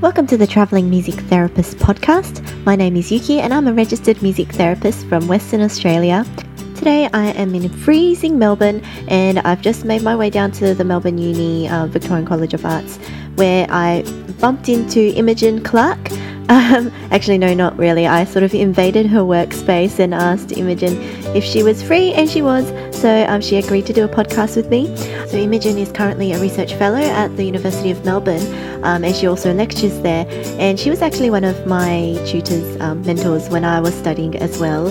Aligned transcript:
Welcome 0.00 0.28
to 0.28 0.36
the 0.36 0.46
Travelling 0.46 0.88
Music 0.88 1.16
Therapist 1.16 1.76
podcast. 1.78 2.64
My 2.64 2.76
name 2.76 2.94
is 2.94 3.10
Yuki 3.10 3.40
and 3.40 3.52
I'm 3.52 3.66
a 3.66 3.72
registered 3.72 4.22
music 4.22 4.52
therapist 4.52 5.04
from 5.08 5.26
Western 5.26 5.60
Australia. 5.60 6.24
Today 6.76 7.08
I 7.12 7.32
am 7.32 7.52
in 7.56 7.68
freezing 7.68 8.38
Melbourne 8.38 8.80
and 9.08 9.40
I've 9.40 9.60
just 9.60 9.84
made 9.84 10.02
my 10.02 10.14
way 10.14 10.30
down 10.30 10.52
to 10.52 10.72
the 10.72 10.84
Melbourne 10.84 11.18
Uni 11.18 11.68
uh, 11.68 11.88
Victorian 11.88 12.24
College 12.24 12.54
of 12.54 12.64
Arts 12.64 12.98
where 13.34 13.66
I 13.70 14.04
bumped 14.40 14.68
into 14.68 15.12
Imogen 15.16 15.64
Clark. 15.64 15.98
Um, 16.50 16.90
actually, 17.10 17.36
no, 17.36 17.52
not 17.52 17.76
really. 17.76 18.06
I 18.06 18.24
sort 18.24 18.42
of 18.42 18.54
invaded 18.54 19.04
her 19.04 19.20
workspace 19.20 19.98
and 19.98 20.14
asked 20.14 20.50
Imogen 20.56 20.96
if 21.36 21.44
she 21.44 21.62
was 21.62 21.82
free, 21.82 22.14
and 22.14 22.26
she 22.26 22.40
was. 22.40 22.64
So 22.98 23.24
um, 23.28 23.40
she 23.40 23.58
agreed 23.58 23.86
to 23.86 23.92
do 23.92 24.04
a 24.04 24.08
podcast 24.08 24.56
with 24.56 24.70
me. 24.70 24.94
So 25.28 25.36
Imogen 25.36 25.78
is 25.78 25.92
currently 25.92 26.32
a 26.32 26.40
research 26.40 26.74
fellow 26.74 26.98
at 26.98 27.36
the 27.36 27.44
University 27.44 27.92
of 27.92 28.04
Melbourne, 28.04 28.42
um, 28.82 29.04
and 29.04 29.14
she 29.14 29.28
also 29.28 29.54
lectures 29.54 30.00
there. 30.00 30.26
And 30.58 30.80
she 30.80 30.90
was 30.90 31.00
actually 31.00 31.30
one 31.30 31.44
of 31.44 31.64
my 31.64 32.20
tutors, 32.26 32.80
um, 32.80 33.02
mentors 33.02 33.48
when 33.50 33.64
I 33.64 33.78
was 33.78 33.94
studying 33.94 34.34
as 34.38 34.58
well. 34.58 34.88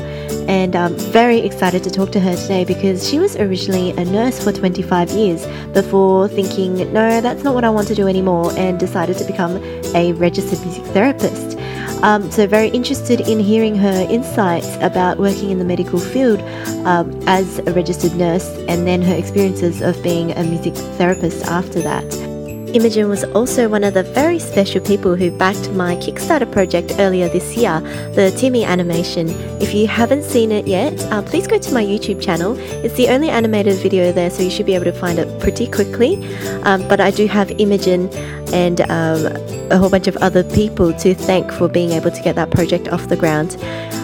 And 0.47 0.73
I'm 0.73 0.95
very 1.11 1.39
excited 1.39 1.83
to 1.83 1.91
talk 1.91 2.13
to 2.13 2.21
her 2.21 2.37
today 2.37 2.63
because 2.63 3.09
she 3.09 3.19
was 3.19 3.35
originally 3.35 3.91
a 3.91 4.05
nurse 4.05 4.41
for 4.41 4.53
25 4.53 5.09
years 5.09 5.45
before 5.73 6.29
thinking, 6.29 6.77
no, 6.93 7.19
that's 7.19 7.43
not 7.43 7.55
what 7.55 7.65
I 7.65 7.69
want 7.69 7.89
to 7.89 7.95
do 7.95 8.07
anymore, 8.07 8.57
and 8.57 8.79
decided 8.79 9.17
to 9.17 9.25
become 9.25 9.57
a 9.93 10.13
registered 10.13 10.61
music 10.61 10.85
therapist. 10.93 11.57
Um, 12.03 12.29
so, 12.31 12.45
very 12.47 12.69
interested 12.69 13.21
in 13.21 13.39
hearing 13.39 13.75
her 13.75 14.07
insights 14.09 14.75
about 14.81 15.17
working 15.17 15.49
in 15.49 15.59
the 15.59 15.65
medical 15.65 15.99
field 15.99 16.39
um, 16.85 17.11
as 17.27 17.59
a 17.59 17.73
registered 17.73 18.15
nurse 18.15 18.47
and 18.67 18.85
then 18.85 19.01
her 19.01 19.15
experiences 19.15 19.81
of 19.81 20.01
being 20.03 20.31
a 20.31 20.43
music 20.43 20.75
therapist 20.97 21.45
after 21.45 21.81
that. 21.81 22.26
Imogen 22.73 23.07
was 23.07 23.23
also 23.23 23.69
one 23.69 23.83
of 23.83 23.93
the 23.93 24.03
very 24.03 24.39
special 24.39 24.81
people 24.81 25.15
who 25.15 25.31
backed 25.31 25.71
my 25.71 25.95
Kickstarter 25.95 26.51
project 26.51 26.93
earlier 26.99 27.29
this 27.29 27.55
year, 27.55 27.79
the 28.13 28.31
Timmy 28.37 28.65
animation. 28.65 29.29
If 29.61 29.73
you 29.73 29.87
haven't 29.87 30.23
seen 30.23 30.51
it 30.51 30.67
yet, 30.67 30.93
uh, 31.11 31.21
please 31.21 31.47
go 31.47 31.57
to 31.57 31.73
my 31.73 31.83
YouTube 31.83 32.21
channel. 32.21 32.57
It's 32.83 32.95
the 32.95 33.07
only 33.07 33.29
animated 33.29 33.75
video 33.77 34.11
there, 34.11 34.29
so 34.29 34.43
you 34.43 34.49
should 34.49 34.65
be 34.65 34.75
able 34.75 34.85
to 34.85 34.91
find 34.91 35.17
it 35.17 35.39
pretty 35.39 35.65
quickly. 35.67 36.15
Um, 36.63 36.85
but 36.87 36.99
I 36.99 37.11
do 37.11 37.25
have 37.27 37.49
Imogen 37.51 38.09
and 38.53 38.81
um, 38.81 39.25
a 39.71 39.77
whole 39.77 39.89
bunch 39.89 40.07
of 40.07 40.17
other 40.17 40.43
people 40.43 40.93
to 40.93 41.15
thank 41.15 41.51
for 41.53 41.67
being 41.67 41.91
able 41.91 42.11
to 42.11 42.21
get 42.21 42.35
that 42.35 42.51
project 42.51 42.89
off 42.89 43.07
the 43.07 43.17
ground. 43.17 43.55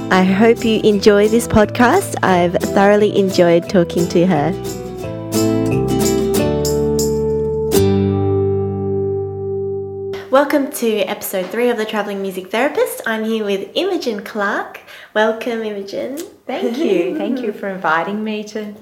I 0.09 0.23
hope 0.23 0.63
you 0.63 0.79
enjoy 0.83 1.27
this 1.27 1.47
podcast. 1.47 2.15
I've 2.23 2.53
thoroughly 2.53 3.17
enjoyed 3.17 3.69
talking 3.69 4.07
to 4.09 4.25
her. 4.25 4.82
Welcome 10.33 10.71
to 10.71 10.97
episode 11.01 11.51
three 11.51 11.69
of 11.69 11.77
the 11.77 11.85
Traveling 11.85 12.23
Music 12.23 12.49
Therapist. 12.49 13.03
I'm 13.05 13.23
here 13.23 13.45
with 13.45 13.69
Imogen 13.75 14.23
Clark. 14.23 14.81
Welcome, 15.13 15.61
Imogen. 15.61 16.17
Thank 16.47 16.79
you. 16.79 17.15
Thank 17.15 17.41
you 17.41 17.53
for 17.53 17.69
inviting 17.69 18.23
me 18.23 18.43
to. 18.45 18.73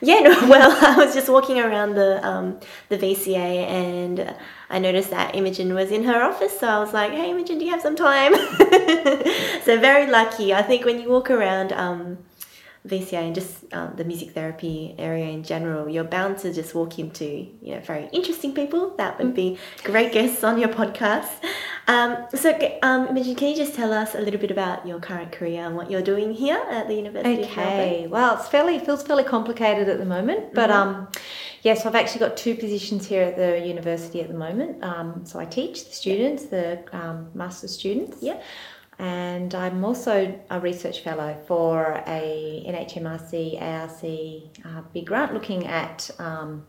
Yeah, 0.00 0.20
no, 0.20 0.30
well, 0.48 0.74
I 0.80 0.96
was 0.96 1.12
just 1.12 1.28
walking 1.28 1.60
around 1.60 1.94
the 1.94 2.26
um, 2.26 2.58
the 2.88 2.96
VCA 2.96 3.66
and 3.68 4.34
I 4.70 4.78
noticed 4.78 5.10
that 5.10 5.36
Imogen 5.36 5.74
was 5.74 5.90
in 5.90 6.04
her 6.04 6.22
office, 6.22 6.58
so 6.58 6.66
I 6.66 6.78
was 6.78 6.94
like, 6.94 7.12
"Hey, 7.12 7.32
Imogen, 7.32 7.58
do 7.58 7.66
you 7.66 7.70
have 7.70 7.82
some 7.82 7.94
time?" 7.94 8.34
so 9.66 9.78
very 9.78 10.10
lucky. 10.10 10.54
I 10.54 10.62
think 10.62 10.86
when 10.86 11.02
you 11.02 11.10
walk 11.10 11.30
around 11.30 11.70
um, 11.74 12.16
VCA 12.86 13.26
and 13.26 13.34
just 13.34 13.64
um, 13.72 13.94
the 13.96 14.04
music 14.04 14.30
therapy 14.30 14.94
area 14.98 15.26
in 15.26 15.42
general, 15.42 15.88
you're 15.88 16.04
bound 16.04 16.38
to 16.38 16.52
just 16.52 16.74
walk 16.74 16.98
into 16.98 17.24
you 17.62 17.74
know 17.74 17.80
very 17.80 18.08
interesting 18.12 18.54
people 18.54 18.94
that 18.96 19.18
would 19.18 19.34
be 19.34 19.58
great 19.84 20.12
guests 20.12 20.44
on 20.44 20.58
your 20.58 20.68
podcast. 20.68 21.30
Um, 21.88 22.26
so, 22.34 22.50
um, 22.82 23.08
Imogen, 23.08 23.34
can 23.34 23.48
you 23.48 23.56
just 23.56 23.74
tell 23.74 23.94
us 23.94 24.14
a 24.14 24.20
little 24.20 24.38
bit 24.38 24.50
about 24.50 24.86
your 24.86 25.00
current 25.00 25.32
career 25.32 25.64
and 25.64 25.74
what 25.74 25.90
you're 25.90 26.02
doing 26.02 26.34
here 26.34 26.62
at 26.70 26.86
the 26.86 26.94
University 26.94 27.44
Okay. 27.44 28.06
Well, 28.06 28.36
it's 28.36 28.48
fairly 28.48 28.78
feels 28.78 29.02
fairly 29.02 29.24
complicated 29.24 29.88
at 29.88 29.98
the 29.98 30.04
moment, 30.04 30.54
but 30.54 30.70
um, 30.70 31.08
yes, 31.62 31.86
I've 31.86 31.94
actually 31.94 32.20
got 32.20 32.36
two 32.36 32.54
positions 32.54 33.06
here 33.06 33.22
at 33.22 33.36
the 33.36 33.66
university 33.66 34.20
at 34.20 34.28
the 34.28 34.34
moment. 34.34 34.84
Um, 34.84 35.24
so 35.24 35.38
I 35.40 35.46
teach 35.46 35.86
the 35.86 35.94
students, 35.94 36.46
the 36.46 36.84
um, 36.92 37.30
master's 37.34 37.74
students. 37.74 38.22
Yep. 38.22 38.42
And 38.98 39.54
I'm 39.54 39.84
also 39.84 40.38
a 40.50 40.58
research 40.58 41.00
fellow 41.00 41.36
for 41.46 42.02
a 42.06 42.64
NHMRC 42.66 43.60
ARC 43.62 44.02
uh, 44.66 44.82
big 44.92 45.06
grant 45.06 45.32
looking 45.34 45.66
at 45.66 46.10
um, 46.18 46.66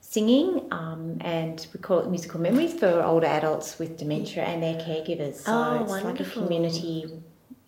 singing 0.00 0.66
um, 0.70 1.16
and 1.22 1.66
we 1.72 1.80
call 1.80 2.00
it 2.00 2.08
musical 2.10 2.40
memories 2.40 2.74
for 2.74 3.02
older 3.02 3.26
adults 3.26 3.78
with 3.78 3.96
dementia 3.96 4.42
and 4.44 4.62
their 4.62 4.74
caregivers. 4.74 5.36
So 5.36 5.52
Oh, 5.52 5.82
it's 5.82 6.04
like 6.04 6.20
a 6.20 6.24
community. 6.24 7.06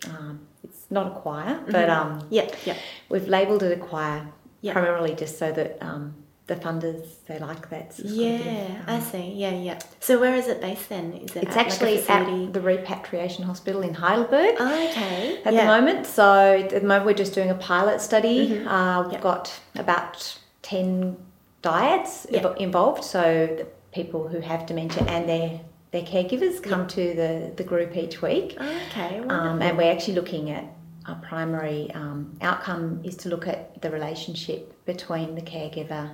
Um, 0.07 0.41
it's 0.63 0.85
not 0.91 1.07
a 1.07 1.21
choir, 1.21 1.61
but 1.71 1.89
um, 1.89 2.27
Yep, 2.31 2.57
yep. 2.67 2.77
we've 3.09 3.27
labelled 3.27 3.63
it 3.63 3.73
a 3.73 3.81
choir 3.81 4.29
Yeah. 4.61 4.75
primarily 4.75 5.15
just 5.15 5.39
so 5.39 5.51
that 5.53 5.79
um, 5.81 6.15
the 6.49 6.57
funders 6.57 7.05
they 7.27 7.39
like 7.39 7.69
that. 7.71 7.93
sort 7.95 8.09
of 8.09 8.17
bit 8.17 8.41
of, 8.41 8.47
Yeah, 8.47 8.83
I 8.87 8.95
um, 8.97 9.01
see. 9.03 9.33
Yeah, 9.35 9.51
yeah. 9.53 9.79
So 10.01 10.19
where 10.19 10.35
is 10.35 10.49
it 10.49 10.61
based 10.61 10.89
then? 10.89 11.13
Is 11.13 11.37
it 11.37 11.45
It's 11.45 11.57
at, 11.57 11.67
actually 11.67 11.97
like 12.01 12.11
at 12.11 12.53
the 12.55 12.61
repatriation 12.61 13.45
hospital 13.45 13.83
in 13.83 13.95
Heidelberg 13.95 14.57
Oh, 14.59 14.89
okay. 14.91 15.41
at 15.45 15.53
yeah. 15.53 15.61
the 15.61 15.67
moment. 15.81 16.07
So 16.07 16.25
at 16.65 16.71
the 16.71 16.81
moment 16.81 17.05
we're 17.07 17.13
just 17.25 17.35
doing 17.35 17.51
a 17.51 17.55
pilot 17.55 18.01
study. 18.01 18.49
Mhm. 18.49 18.67
Uh, 18.67 19.03
we've 19.05 19.13
Yep. 19.13 19.23
got 19.23 19.53
about 19.77 20.39
ten 20.63 21.17
dyads 21.63 22.27
Yep. 22.31 22.57
involved. 22.59 23.05
So 23.05 23.23
the 23.59 23.67
people 23.93 24.29
who 24.29 24.41
have 24.41 24.67
dementia 24.67 25.05
and 25.05 25.29
their 25.29 25.61
their 25.91 26.03
caregivers 26.03 26.63
come 26.63 26.87
to 26.87 27.15
the, 27.15 27.51
the 27.57 27.65
group 27.65 27.97
each 27.97 28.21
week. 28.21 28.57
Oh, 28.61 28.73
okay. 28.91 29.21
Um, 29.27 29.63
and 29.63 29.77
we're 29.79 29.91
actually 29.91 30.15
looking 30.17 30.51
at 30.51 30.65
our 31.07 31.15
primary 31.17 31.91
um, 31.95 32.37
outcome 32.43 33.01
is 33.05 33.17
to 33.17 33.31
look 33.31 33.47
at 33.49 33.81
the 33.81 33.91
relationship 33.91 34.85
between 34.85 35.35
the 35.35 35.41
caregiver 35.41 36.11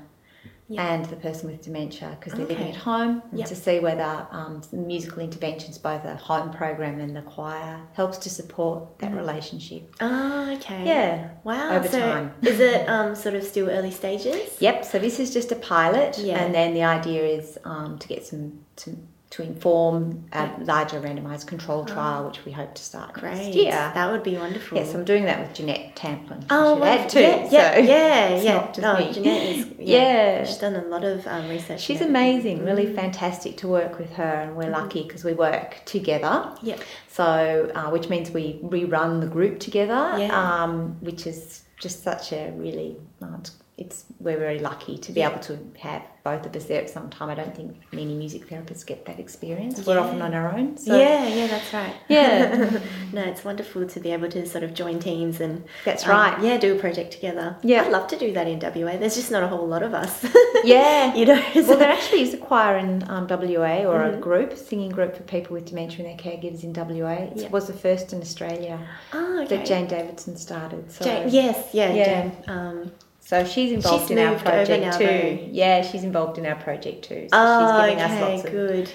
And 0.79 1.05
the 1.07 1.17
person 1.17 1.51
with 1.51 1.63
dementia 1.63 2.17
because 2.19 2.33
they're 2.33 2.47
living 2.47 2.71
at 2.71 2.77
home 2.77 3.23
and 3.31 3.39
Yep. 3.41 3.49
to 3.49 3.55
see 3.55 3.81
whether 3.81 4.27
um, 4.31 4.63
some 4.63 4.87
musical 4.87 5.21
interventions, 5.21 5.77
both 5.79 6.03
the 6.05 6.17
home 6.17 6.51
program 6.51 7.01
and 7.01 7.15
the 7.15 7.21
choir, 7.23 7.81
helps 7.93 8.17
to 8.19 8.31
support 8.31 8.99
that 8.99 9.13
Mhm. 9.13 9.17
relationship. 9.17 9.95
Oh, 10.01 10.53
okay. 10.55 10.85
Yeah. 10.87 11.29
Wow. 11.45 11.77
over 11.77 11.87
so 11.89 12.01
time. 12.01 12.33
is 12.43 12.61
it 12.61 12.89
um, 12.89 13.15
sort 13.15 13.35
of 13.35 13.45
still 13.45 13.69
early 13.69 13.91
stages? 13.91 14.57
Yep. 14.61 14.85
So 14.87 14.99
this 14.99 15.21
is 15.21 15.33
just 15.33 15.53
a 15.53 15.57
pilot, 15.57 16.19
Yeah. 16.19 16.43
and 16.43 16.55
then 16.55 16.73
the 16.75 16.83
idea 16.85 17.23
is 17.25 17.59
um, 17.65 17.99
to 17.99 18.09
get 18.09 18.25
some, 18.27 18.61
some 18.77 18.97
to 19.35 19.43
inform 19.43 20.25
a 20.33 20.49
larger 20.61 21.01
randomised 21.01 21.47
control 21.49 21.85
trial, 21.85 22.27
which 22.29 22.45
we 22.45 22.53
hope 22.53 22.73
to 22.73 22.83
start 22.83 23.11
Oh. 23.17 23.21
Great. 23.21 23.35
next 23.35 23.55
year. 23.57 23.73
That 23.73 24.13
would 24.13 24.23
be 24.23 24.37
wonderful. 24.37 24.79
Yes, 24.79 24.95
I'm 24.95 25.05
doing 25.05 25.25
that 25.25 25.41
with 25.41 25.53
Jeanette 25.57 25.97
Tamplin. 25.97 26.45
Oh, 26.51 26.57
I 26.57 26.69
should 26.69 26.81
wonderful. 26.81 26.87
add 26.87 27.11
too. 27.11 27.21
yeah, 27.21 27.39
yeah, 27.51 27.75
so 27.75 27.83
yeah, 27.83 28.29
it's 28.29 28.45
yeah. 28.45 28.55
not 28.55 28.75
just 28.75 28.81
no, 28.81 28.97
me. 28.99 29.13
Jeanette 29.13 29.43
is, 29.43 29.67
yeah, 29.79 29.99
Yeah. 30.39 30.45
She's 30.45 30.59
done 30.59 30.77
a 30.77 30.83
lot 30.83 31.03
of 31.03 31.27
um, 31.27 31.49
research. 31.49 31.81
She's 31.81 32.01
amazing, 32.01 32.65
really 32.65 32.87
Mm. 32.87 32.95
fantastic 32.95 33.57
to 33.59 33.67
work 33.69 33.99
with 33.99 34.13
her, 34.13 34.35
and 34.43 34.57
we're 34.57 34.71
lucky 34.71 35.03
because 35.03 35.25
we 35.25 35.33
work 35.33 35.83
together. 35.85 36.53
Yeah. 36.63 36.77
So, 37.09 37.73
uh, 37.75 37.91
which 37.91 38.09
means 38.09 38.31
we 38.31 38.61
rerun 38.63 39.21
the 39.21 39.27
group 39.27 39.59
together, 39.59 40.15
Yeah. 40.17 40.31
um, 40.63 40.97
which 41.01 41.27
is 41.27 41.63
just 41.81 42.05
such 42.05 42.33
a 42.33 42.53
really, 42.57 42.97
uh, 43.21 43.39
it's, 43.77 44.05
we're 44.21 44.39
very 44.39 44.61
lucky 44.61 44.97
to 44.99 45.13
be 45.13 45.21
Yeah. 45.21 45.31
able 45.31 45.41
to 45.41 45.59
have 45.81 46.03
both 46.23 46.47
of 46.47 46.55
us 46.57 46.65
there 46.67 46.81
at 46.81 46.89
some 46.89 47.11
time. 47.11 47.29
I 47.29 47.35
don't 47.35 47.55
think 47.55 47.77
many 47.93 48.15
music 48.15 48.49
therapists 48.49 48.87
get 48.87 49.05
that 49.07 49.19
experience. 49.19 49.85
We're 49.85 49.99
often 49.99 50.23
on 50.23 50.33
our 50.33 50.55
own. 50.57 50.77
So 50.79 50.97
yeah, 50.97 51.27
yeah, 51.27 51.47
that's 51.49 51.73
right. 51.75 51.95
Yeah. 52.09 52.79
no, 53.13 53.23
it's 53.23 53.45
wonderful 53.45 53.87
to 53.87 54.01
be 54.01 54.13
able 54.13 54.29
to 54.31 54.47
sort 54.47 54.63
of 54.65 54.73
join 54.75 55.01
teams 55.01 55.41
and 55.41 55.65
That's 55.85 56.05
um, 56.05 56.11
right. 56.13 56.41
yeah, 56.43 56.57
do 56.57 56.75
a 56.77 56.79
project 56.79 57.13
together. 57.13 57.57
Yeah. 57.63 57.83
I'd 57.83 57.93
love 57.93 58.07
to 58.09 58.17
do 58.19 58.33
that 58.33 58.47
in 58.47 58.59
WA. 58.61 58.97
There's 58.97 59.17
just 59.17 59.31
not 59.33 59.43
a 59.43 59.49
whole 59.49 59.67
lot 59.67 59.83
of 59.83 59.93
us. 59.93 60.25
Yeah. 60.65 61.15
you 61.15 61.27
know. 61.27 61.45
well, 61.55 61.77
there 61.77 61.91
actually 61.91 62.23
is 62.23 62.33
a 62.33 62.39
choir 62.39 62.79
in 62.79 63.03
um, 63.11 63.27
WA 63.29 63.85
or 63.85 63.99
Mhm. 63.99 64.15
a 64.15 64.21
group, 64.21 64.57
singing 64.57 64.91
group 64.93 65.15
for 65.17 65.25
people 65.25 65.53
with 65.55 65.67
dementia 65.67 66.07
and 66.07 66.19
their 66.19 66.25
caregivers 66.25 66.63
in 66.65 66.73
WA. 66.73 67.25
It 67.25 67.37
Yeah. 67.37 67.49
was 67.49 67.67
the 67.67 67.75
first 67.75 68.13
in 68.15 68.21
Australia 68.23 68.79
oh, 69.13 69.43
okay. 69.43 69.57
that 69.57 69.67
Jane 69.67 69.87
Davidson 69.89 70.37
started. 70.39 70.91
So, 70.91 71.05
Jane- 71.05 71.29
yes, 71.29 71.69
yeah, 71.75 71.93
Yeah. 71.93 72.05
Jane. 72.23 72.33
Um, 72.47 72.93
so 73.25 73.45
she's 73.45 73.73
involved 73.73 74.03
She's 74.09 74.11
in 74.13 74.19
our 74.19 74.39
project 74.39 74.83
now, 74.85 74.99
too. 74.99 75.07
though. 75.07 75.49
Yeah, 75.51 75.83
she's 75.83 76.05
involved 76.05 76.39
in 76.39 76.47
our 76.47 76.57
project 76.57 77.05
too. 77.05 77.29
So 77.31 77.37
oh, 77.39 77.61
she's 77.61 77.91
giving 77.91 78.05
okay, 78.05 78.15
us 78.23 78.31
lots 78.31 78.45
of 78.45 78.51
good. 78.53 78.93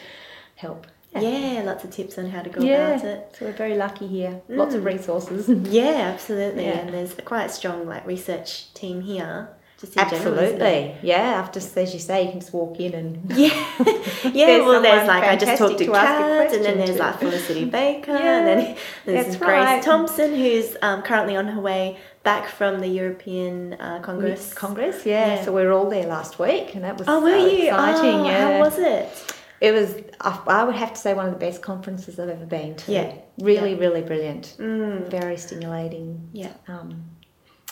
help. 0.55 0.87
Yeah. 1.15 1.63
lots 1.65 1.83
of 1.83 1.89
tips 1.89 2.17
on 2.19 2.29
how 2.29 2.43
to 2.43 2.49
go 2.49 2.61
Yeah. 2.61 2.89
about 2.89 3.03
it. 3.05 3.35
So 3.37 3.45
we're 3.45 3.51
very 3.53 3.75
lucky 3.75 4.05
here. 4.07 4.41
Lots 4.47 4.75
of 4.75 4.83
Mm. 4.83 4.85
resources. 4.85 5.49
Yeah, 5.71 6.11
absolutely. 6.13 6.65
Yeah. 6.65 6.79
And 6.79 6.93
there's 6.93 7.17
a 7.17 7.21
quite 7.23 7.49
strong 7.49 7.87
like 7.87 8.05
research 8.05 8.71
team 8.75 9.01
here. 9.01 9.49
Just 9.79 9.95
in 9.95 10.09
general, 10.09 10.39
isn't? 10.39 10.61
Absolutely. 10.61 10.95
Yeah, 11.03 11.15
after 11.41 11.59
as 11.59 11.93
you 11.93 11.99
say, 11.99 12.25
you 12.25 12.31
can 12.31 12.41
just 12.41 12.53
walk 12.53 12.79
in 12.79 12.93
and 12.93 13.31
Yeah, 13.37 13.47
yeah. 13.79 14.45
There's 14.47 14.65
well, 14.65 14.81
there's 14.81 15.07
like 15.07 15.23
I 15.23 15.37
just 15.37 15.57
talked 15.57 15.77
to 15.77 15.85
to 15.85 15.91
Kat, 15.91 16.53
and 16.53 16.65
then 16.65 16.77
there's 16.77 16.97
to. 16.97 16.97
like 16.97 17.19
Felicity 17.19 17.65
Baker, 17.79 18.11
Yeah, 18.11 18.39
and 18.39 18.47
then 18.47 18.77
there's 19.05 19.37
Grace 19.37 19.39
right. 19.49 19.81
Thompson, 19.83 20.35
who's 20.35 20.75
um, 20.81 21.01
currently 21.01 21.37
on 21.37 21.47
her 21.47 21.61
way 21.61 21.97
back 22.23 22.49
from 22.49 22.81
the 22.81 22.87
European 22.87 23.75
uh, 23.75 23.99
Congress. 24.01 24.53
Congress. 24.53 25.05
Yeah. 25.05 25.35
Yeah. 25.35 25.45
So 25.45 25.53
we 25.53 25.63
were 25.63 25.71
all 25.71 25.89
there 25.89 26.07
last 26.07 26.39
week, 26.39 26.75
and 26.75 26.83
that 26.83 26.97
was 26.97 27.07
Oh, 27.07 27.21
were 27.21 27.29
so 27.29 27.47
you? 27.47 27.67
exciting. 27.69 28.19
Oh, 28.21 28.25
yeah. 28.25 28.57
How 28.57 28.59
was 28.59 28.77
it? 28.77 29.35
it 29.61 29.71
was 29.71 29.95
I, 30.21 30.63
would 30.63 30.75
have 30.75 30.93
to 30.93 30.99
say 30.99 31.13
one 31.13 31.25
of 31.27 31.31
the 31.33 31.39
best 31.39 31.61
conferences 31.61 32.19
I've 32.19 32.29
ever 32.29 32.45
been 32.45 32.75
to. 32.75 32.91
Yeah. 32.91 33.13
really, 33.39 33.75
really 33.75 34.01
brilliant. 34.01 34.55
Mm. 34.59 35.09
Very 35.09 35.37
stimulating. 35.37 36.29
Yeah. 36.33 36.53
Um, 36.67 37.05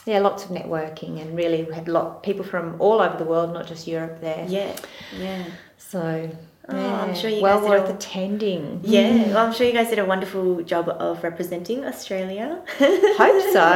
yeah, 0.07 0.19
lots 0.19 0.45
of 0.45 0.49
networking, 0.51 1.21
and 1.21 1.35
really 1.35 1.63
we 1.63 1.73
had 1.73 1.87
a 1.87 1.91
lot 1.91 2.23
people 2.23 2.45
from 2.45 2.75
all 2.79 3.01
over 3.01 3.17
the 3.17 3.25
world, 3.25 3.53
not 3.53 3.67
just 3.67 3.87
Europe 3.87 4.19
there. 4.21 4.45
Yeah. 4.47 4.75
Yeah. 5.19 5.43
So, 5.77 6.29
Oh, 6.69 6.75
yeah, 6.75 7.01
I'm 7.01 7.15
sure 7.15 7.29
you 7.29 7.41
well 7.41 7.61
guys 7.61 7.69
worth 7.69 7.89
all- 7.89 7.95
attending. 7.95 8.81
Yeah, 8.83 9.27
well, 9.33 9.45
I'm 9.45 9.53
sure 9.53 9.65
you 9.65 9.71
guys 9.71 9.89
did 9.89 9.99
a 9.99 10.05
wonderful 10.05 10.61
job 10.63 10.89
of 10.89 11.23
representing 11.23 11.85
Australia. 11.85 12.61
Hope 12.77 13.41
so. 13.53 13.67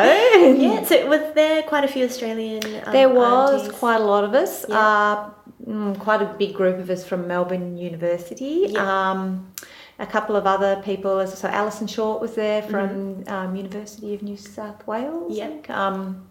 yeah, 0.65 0.83
so 0.83 1.07
was 1.07 1.33
there 1.33 1.63
quite 1.63 1.85
a 1.85 1.87
few 1.87 2.03
Australian? 2.03 2.61
Um, 2.85 2.91
There 2.91 3.07
was 3.07 3.61
aunties? 3.61 3.79
quite 3.79 4.01
a 4.01 4.03
lot 4.03 4.25
of 4.25 4.33
us. 4.33 4.65
Yeah. 4.67 4.77
Uh, 4.77 5.29
mm, 5.65 5.97
quite 5.99 6.21
a 6.21 6.29
big 6.37 6.53
group 6.53 6.79
of 6.79 6.89
us 6.89 7.05
from 7.05 7.27
Melbourne 7.27 7.77
University. 7.77 8.65
Yeah. 8.67 8.83
Um, 9.11 9.53
a 10.01 10.05
couple 10.05 10.35
of 10.35 10.45
other 10.45 10.81
people. 10.83 11.25
So 11.27 11.47
Alison 11.47 11.87
Short 11.87 12.19
was 12.21 12.33
there 12.35 12.61
from 12.63 12.89
Mm-hmm. 12.89 13.33
um, 13.33 13.55
University 13.55 14.13
of 14.15 14.21
New 14.23 14.35
South 14.37 14.85
Wales. 14.87 15.31
Yeah. 15.37 15.51
Um, 15.69 16.27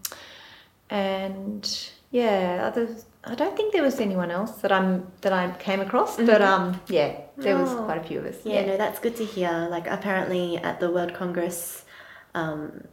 and 0.89 1.89
yeah, 2.11 2.61
others. 2.67 3.05
I 3.23 3.35
don't 3.35 3.55
think 3.55 3.71
there 3.71 3.83
was 3.83 3.99
anyone 3.99 4.31
else 4.31 4.51
that 4.61 4.71
I'm 4.71 5.07
that 5.21 5.31
I 5.31 5.51
came 5.59 5.79
across, 5.79 6.17
but 6.17 6.41
um, 6.41 6.81
yeah, 6.87 7.21
there 7.37 7.57
was 7.57 7.69
Oh. 7.71 7.83
quite 7.85 7.99
a 7.99 8.03
few 8.03 8.19
of 8.19 8.25
us. 8.25 8.37
Yeah, 8.43 8.65
no, 8.65 8.77
that's 8.77 8.99
good 8.99 9.15
to 9.17 9.25
hear. 9.25 9.67
Like, 9.69 9.87
apparently, 9.87 10.57
at 10.57 10.79
the 10.79 10.89
World 10.91 11.13
Congress 11.13 11.85
um, 12.33 12.83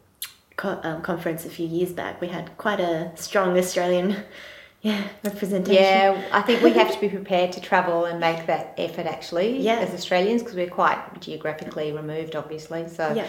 co- 0.57 0.81
um, 0.83 1.01
conference 1.03 1.45
a 1.47 1.51
few 1.51 1.67
years 1.67 1.93
back, 1.93 2.21
we 2.21 2.29
had 2.29 2.57
quite 2.59 2.79
a 2.79 3.11
strong 3.17 3.57
Australian, 3.59 4.17
yeah, 4.83 5.03
representation. 5.25 5.83
Yeah, 5.83 6.29
I 6.33 6.43
think 6.43 6.63
we 6.63 6.73
have 6.73 6.93
to 6.93 7.01
be 7.01 7.09
prepared 7.09 7.53
to 7.53 7.61
travel 7.61 8.05
and 8.05 8.21
make 8.21 8.47
that 8.47 8.75
effort 8.79 9.07
actually 9.07 9.59
Yeah. 9.61 9.79
as 9.79 9.93
Australians 9.93 10.43
because 10.43 10.57
we're 10.57 10.69
quite 10.71 11.21
geographically 11.21 11.93
removed, 11.93 12.37
obviously. 12.37 12.89
So 12.89 13.13
Yeah. 13.15 13.27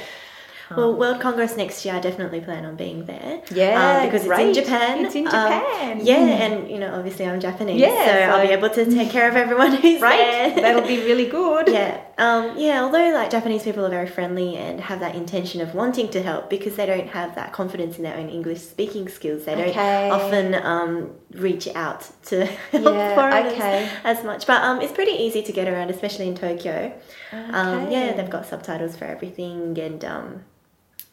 Well, 0.77 0.94
World 0.95 1.19
Congress 1.19 1.57
next 1.57 1.83
year, 1.86 1.95
I 1.95 2.00
definitely 2.00 2.42
plan 2.42 2.63
on 2.66 2.75
being 2.75 3.06
there. 3.06 3.42
Yeah, 3.51 4.00
um, 4.01 4.06
because 4.06 4.25
great. 4.27 4.50
it's 4.50 4.57
in 4.57 4.63
Japan. 4.63 5.06
It's 5.06 5.16
in 5.16 5.25
Um, 5.27 5.31
Japan. 5.31 6.00
yeah, 6.04 6.16
and 6.18 6.69
you 6.69 6.77
know, 6.77 6.94
obviously, 6.95 7.25
I'm 7.25 7.39
Japanese, 7.39 7.80
Yeah, 7.81 8.06
so, 8.06 8.36
I'll 8.38 8.45
be 8.48 8.54
able 8.54 8.69
to 8.69 8.86
take 8.86 9.10
care 9.10 9.27
of 9.27 9.36
everyone 9.36 9.74
who's 9.74 10.00
right, 10.10 10.18
there. 10.18 10.56
that'll 10.62 10.88
be 10.88 11.00
really 11.04 11.25
good. 11.25 11.68
yeah, 11.80 12.01
um, 12.18 12.54
yeah. 12.57 12.83
Although 12.83 13.10
like 13.13 13.30
Japanese 13.31 13.63
people 13.63 13.86
are 13.86 13.89
very 13.89 14.07
friendly 14.07 14.57
and 14.57 14.80
have 14.81 15.00
that 15.00 15.16
intention 15.16 15.60
of 15.62 15.74
wanting 15.74 16.07
to 16.10 16.21
help 16.21 16.50
because 16.50 16.75
they 16.75 16.86
don't 16.86 17.07
have 17.10 17.33
that 17.36 17.51
confidence 17.54 17.98
in 17.98 18.04
their 18.04 18.16
own 18.18 18.30
English 18.30 18.60
speaking 18.62 19.07
skills. 19.10 19.45
They 19.45 19.56
don't 19.56 19.69
Okay. 19.69 20.10
often 20.10 20.54
um, 20.56 21.12
reach 21.33 21.68
out 21.75 22.01
to 22.25 22.45
help 22.71 22.86
Yeah, 22.95 23.16
foreigners 23.16 23.54
okay. 23.54 23.89
as 24.04 24.24
much. 24.24 24.45
But 24.45 24.63
um, 24.63 24.81
it's 24.81 24.94
pretty 24.94 25.13
easy 25.13 25.42
to 25.44 25.51
get 25.51 25.68
around, 25.68 25.89
especially 25.89 26.27
in 26.27 26.36
Tokyo. 26.36 26.94
Um, 27.31 27.89
yeah, 27.92 28.13
they've 28.13 28.30
got 28.30 28.45
subtitles 28.45 28.95
for 28.95 29.06
everything, 29.06 29.77
and 29.80 30.04
um, 30.06 30.44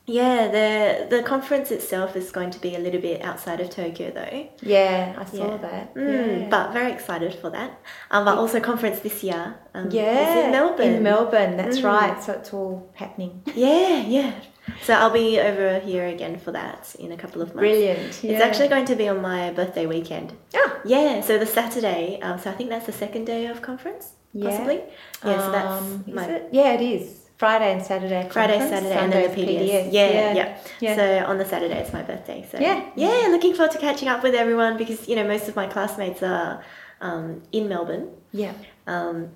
yeah, 0.06 0.48
the 0.48 1.16
the 1.16 1.22
conference 1.22 1.70
itself 1.70 2.14
is 2.16 2.30
going 2.30 2.50
to 2.50 2.60
be 2.60 2.74
a 2.76 2.78
little 2.78 3.00
bit 3.00 3.22
outside 3.22 3.60
of 3.60 3.70
Tokyo 3.70 4.10
though. 4.12 4.48
Yeah, 4.62 5.14
I 5.18 5.24
saw 5.24 5.50
Yeah. 5.52 5.56
that. 5.58 5.94
Mm, 5.94 6.40
yeah. 6.42 6.48
But 6.48 6.72
very 6.72 6.92
excited 6.92 7.34
for 7.34 7.50
that. 7.50 7.70
Um, 8.10 8.24
but 8.24 8.38
also 8.38 8.60
conference 8.60 9.00
this 9.00 9.22
year. 9.24 9.56
Um, 9.74 9.90
yeah, 9.90 10.44
in 10.46 10.50
Melbourne. 10.52 10.94
In 10.94 11.02
Melbourne, 11.02 11.56
that's 11.56 11.78
Mm. 11.78 11.84
right. 11.84 12.22
So 12.22 12.32
it's 12.34 12.52
all 12.52 12.88
happening. 12.94 13.42
Yeah, 13.54 14.02
yeah. 14.16 14.32
So 14.82 14.94
I'll 14.94 15.10
be 15.10 15.38
over 15.40 15.78
here 15.80 16.06
again 16.06 16.38
for 16.38 16.50
that 16.52 16.94
in 16.98 17.12
a 17.12 17.16
couple 17.16 17.40
of 17.42 17.48
months. 17.48 17.60
Brilliant. 17.60 18.22
Yeah. 18.22 18.32
It's 18.32 18.42
actually 18.42 18.68
going 18.68 18.84
to 18.86 18.96
be 18.96 19.08
on 19.08 19.22
my 19.22 19.50
birthday 19.52 19.86
weekend. 19.86 20.32
Oh. 20.56 20.80
Yeah, 20.84 21.20
so 21.20 21.38
the 21.38 21.46
Saturday. 21.46 22.18
Um, 22.20 22.38
so 22.38 22.50
I 22.50 22.54
think 22.54 22.70
that's 22.70 22.86
the 22.86 22.92
second 22.92 23.26
day 23.26 23.46
of 23.46 23.62
conference, 23.62 24.14
possibly. 24.40 24.82
Yeah, 25.24 25.38
so 25.40 25.52
that's 25.52 25.82
um, 25.82 26.04
my 26.12 26.24
it? 26.26 26.48
Yeah, 26.52 26.72
it 26.72 26.80
is. 26.82 27.25
Friday 27.38 27.72
and 27.72 27.82
Saturday. 27.84 28.28
Friday, 28.32 28.58
Saturday, 28.58 28.92
and 28.98 29.12
then 29.12 29.28
the 29.28 29.34
Sunday's 29.36 29.58
PDS. 29.66 29.92
Yeah, 29.92 30.10
yeah, 30.10 30.34
yeah. 30.34 30.58
Yeah. 30.80 30.96
So 30.96 31.26
on 31.26 31.36
the 31.38 31.44
Saturday, 31.44 31.74
it's 31.78 31.92
my 31.92 32.02
birthday. 32.02 32.46
So 32.50 32.58
Yeah. 32.58 32.88
yeah, 32.96 33.28
looking 33.30 33.54
forward 33.54 33.72
to 33.72 33.78
catching 33.78 34.08
up 34.08 34.22
with 34.22 34.34
everyone 34.34 34.76
because 34.78 35.06
you 35.08 35.16
know 35.16 35.26
most 35.26 35.46
of 35.48 35.54
my 35.56 35.66
classmates 35.66 36.22
are 36.22 36.62
um, 37.02 37.42
in 37.52 37.68
Melbourne 37.68 38.08
Yeah. 38.32 38.52
um, 38.86 39.28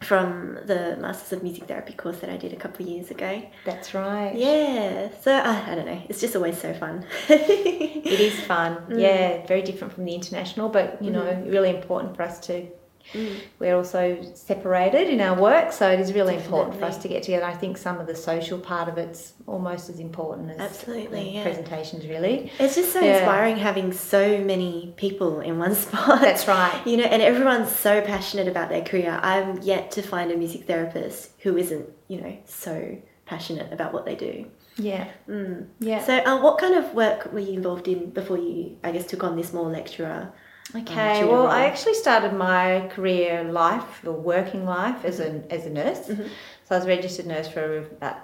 from 0.00 0.58
the 0.66 0.96
Masters 1.00 1.32
of 1.34 1.42
Music 1.42 1.64
Therapy 1.64 1.92
course 1.92 2.18
that 2.20 2.30
I 2.30 2.36
did 2.38 2.52
a 2.52 2.56
couple 2.56 2.84
of 2.84 2.90
years 2.90 3.10
ago. 3.10 3.42
That's 3.66 3.92
right. 3.94 4.34
Yeah, 4.34 5.08
so 5.20 5.32
I, 5.32 5.72
I 5.72 5.74
don't 5.74 5.86
know, 5.86 6.02
it's 6.08 6.20
just 6.20 6.34
always 6.36 6.58
so 6.58 6.72
fun. 6.74 7.04
It 7.28 8.20
is 8.20 8.38
fun. 8.40 8.76
Mm. 8.88 9.00
Yeah, 9.00 9.46
very 9.46 9.62
different 9.62 9.92
from 9.94 10.04
the 10.04 10.14
international, 10.14 10.68
but 10.68 11.02
you 11.02 11.10
know, 11.10 11.24
really 11.46 11.70
important 11.70 12.16
for 12.16 12.22
us 12.22 12.38
to. 12.46 12.66
Mm. 13.12 13.36
We're 13.58 13.76
also 13.76 14.18
separated 14.34 15.08
in 15.08 15.20
our 15.20 15.38
work, 15.40 15.72
so 15.72 15.88
it 15.90 16.00
is 16.00 16.12
really 16.12 16.34
important 16.36 16.78
for 16.78 16.86
us 16.86 16.98
to 16.98 17.08
get 17.08 17.22
together. 17.22 17.44
I 17.44 17.54
think 17.54 17.76
some 17.76 18.00
of 18.00 18.06
the 18.06 18.14
social 18.16 18.58
part 18.58 18.88
of 18.88 18.98
it's 18.98 19.34
almost 19.46 19.88
as 19.90 20.00
important 20.00 20.50
as 20.52 20.58
Absolutely, 20.60 21.24
the 21.24 21.30
yeah. 21.30 21.42
presentations. 21.42 22.06
Really, 22.06 22.50
It's 22.58 22.74
just 22.74 22.92
so 22.92 23.00
Yeah. 23.00 23.18
inspiring 23.18 23.56
having 23.56 23.92
so 23.92 24.38
many 24.38 24.94
people 24.96 25.40
in 25.40 25.58
one 25.58 25.74
spot. 25.84 26.20
that's 26.22 26.48
right. 26.48 26.80
You 26.86 26.96
know, 26.96 27.04
and 27.04 27.20
everyone's 27.22 27.70
so 27.70 28.00
passionate 28.00 28.48
about 28.48 28.68
their 28.70 28.82
career. 28.82 29.20
I'm 29.22 29.60
yet 29.62 29.90
to 29.92 30.02
find 30.02 30.30
a 30.32 30.36
music 30.36 30.66
therapist 30.66 31.30
who 31.40 31.56
isn't, 31.56 31.86
you 32.08 32.20
know, 32.20 32.36
so 32.46 32.96
passionate 33.26 33.72
about 33.72 33.92
what 33.92 34.04
they 34.06 34.14
do. 34.16 34.46
Yeah, 34.76 35.06
Mm. 35.28 35.66
yeah. 35.78 36.02
So, 36.02 36.16
uh, 36.18 36.40
what 36.40 36.58
kind 36.58 36.74
of 36.74 36.94
work 36.94 37.32
were 37.32 37.38
you 37.38 37.52
involved 37.52 37.86
in 37.86 38.10
before 38.10 38.38
you, 38.38 38.76
I 38.82 38.90
guess, 38.90 39.06
took 39.06 39.22
on 39.22 39.36
this 39.36 39.52
more 39.52 39.70
lecturer? 39.70 40.32
Okay, 40.76 41.20
tutor 41.20 41.30
well. 41.32 41.46
I 41.46 41.66
actually 41.66 41.94
started 41.94 42.32
my 42.32 42.88
career 42.94 43.44
life 43.44 44.04
or 44.04 44.12
working 44.12 44.64
life 44.64 45.04
as 45.04 45.20
a 45.20 45.42
as 45.50 45.66
a 45.66 45.70
nurse. 45.70 46.08
Mhm. 46.08 46.28
So 46.64 46.74
I 46.74 46.78
was 46.78 46.84
a 46.84 46.88
registered 46.88 47.26
nurse 47.26 47.48
for 47.48 47.78
about 47.78 48.16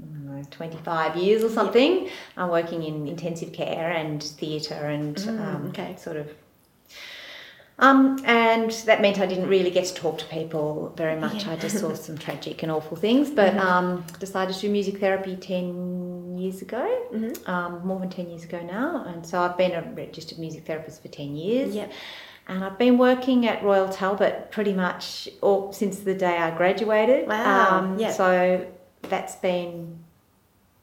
don't 0.00 0.36
know, 0.36 0.42
25 0.50 1.16
years 1.16 1.44
or 1.44 1.50
something. 1.50 2.08
I'm 2.36 2.48
working 2.50 2.82
in 2.82 3.06
intensive 3.06 3.52
care 3.52 3.90
and 3.90 4.20
theatre 4.22 4.74
and 4.96 5.16
Mm, 5.16 5.40
um, 5.40 5.66
okay. 5.68 5.94
sort 5.96 6.16
of. 6.16 6.26
Um, 7.78 8.22
and 8.24 8.70
that 8.86 9.00
meant 9.00 9.18
I 9.18 9.26
didn't 9.26 9.48
really 9.48 9.70
get 9.70 9.86
to 9.86 9.94
talk 9.94 10.18
to 10.18 10.24
people 10.26 10.92
very 10.96 11.16
much. 11.18 11.44
Yeah. 11.46 11.52
I 11.52 11.56
just 11.56 11.78
saw 11.78 11.94
some 12.08 12.16
tragic 12.18 12.62
and 12.62 12.70
awful 12.70 12.96
things, 12.96 13.30
but 13.30 13.54
Mhm. 13.54 13.60
um, 13.60 14.04
decided 14.18 14.54
to 14.54 14.60
do 14.60 14.70
music 14.70 14.98
therapy 15.00 15.36
10 15.36 16.01
years 16.42 16.60
ago, 16.62 16.84
Mhm. 17.14 17.48
um, 17.48 17.80
more 17.86 17.98
than 18.00 18.10
10 18.10 18.28
years 18.28 18.44
ago 18.44 18.60
now. 18.62 19.04
And 19.06 19.24
so 19.26 19.40
I've 19.40 19.56
been 19.56 19.72
a 19.72 19.82
registered 19.94 20.38
music 20.38 20.64
therapist 20.66 21.02
for 21.02 21.08
10 21.08 21.36
years. 21.36 21.74
Yep. 21.74 21.90
And 22.48 22.64
I've 22.64 22.76
been 22.78 22.98
working 22.98 23.46
at 23.46 23.62
Royal 23.62 23.88
Talbot 23.88 24.50
pretty 24.50 24.72
much 24.72 25.28
all, 25.40 25.72
since 25.72 26.00
the 26.00 26.14
day 26.14 26.36
I 26.38 26.50
graduated. 26.50 27.28
Wow, 27.28 27.78
Um, 27.78 27.98
yeah. 27.98 28.10
So 28.12 28.66
that's 29.02 29.36
been 29.36 29.98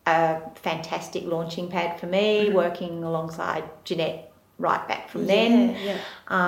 a 0.08 0.40
fantastic 0.56 1.26
launching 1.26 1.68
pad 1.68 2.00
for 2.00 2.08
me, 2.08 2.48
Mhm. 2.50 2.54
working 2.54 3.04
alongside 3.04 3.64
Jeanette 3.84 4.32
right 4.58 4.88
back 4.88 5.10
from 5.10 5.28
then. 5.28 5.76
Yeah, 5.84 5.94
yeah. 5.94 5.98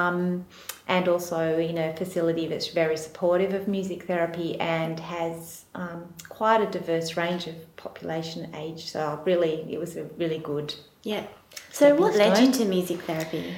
Um, 0.08 0.46
and 0.92 1.08
also 1.08 1.58
in 1.58 1.78
a 1.78 1.96
facility 1.96 2.48
that's 2.48 2.68
very 2.68 2.98
supportive 2.98 3.54
of 3.54 3.66
music 3.66 4.04
therapy 4.04 4.60
and 4.60 5.00
has 5.00 5.64
um, 5.74 6.14
quite 6.28 6.60
a 6.62 6.70
diverse 6.70 7.16
range 7.16 7.48
of 7.48 7.56
population 7.78 8.54
age. 8.54 8.92
So 8.92 9.22
really, 9.26 9.66
it 9.72 9.80
was 9.80 9.96
a 9.96 10.04
really 10.22 10.40
good 10.40 10.76
Yeah. 11.04 11.24
So, 11.72 11.96
what 11.96 12.16
led 12.16 12.38
you 12.44 12.52
to 12.52 12.66
music 12.66 13.00
therapy? 13.04 13.54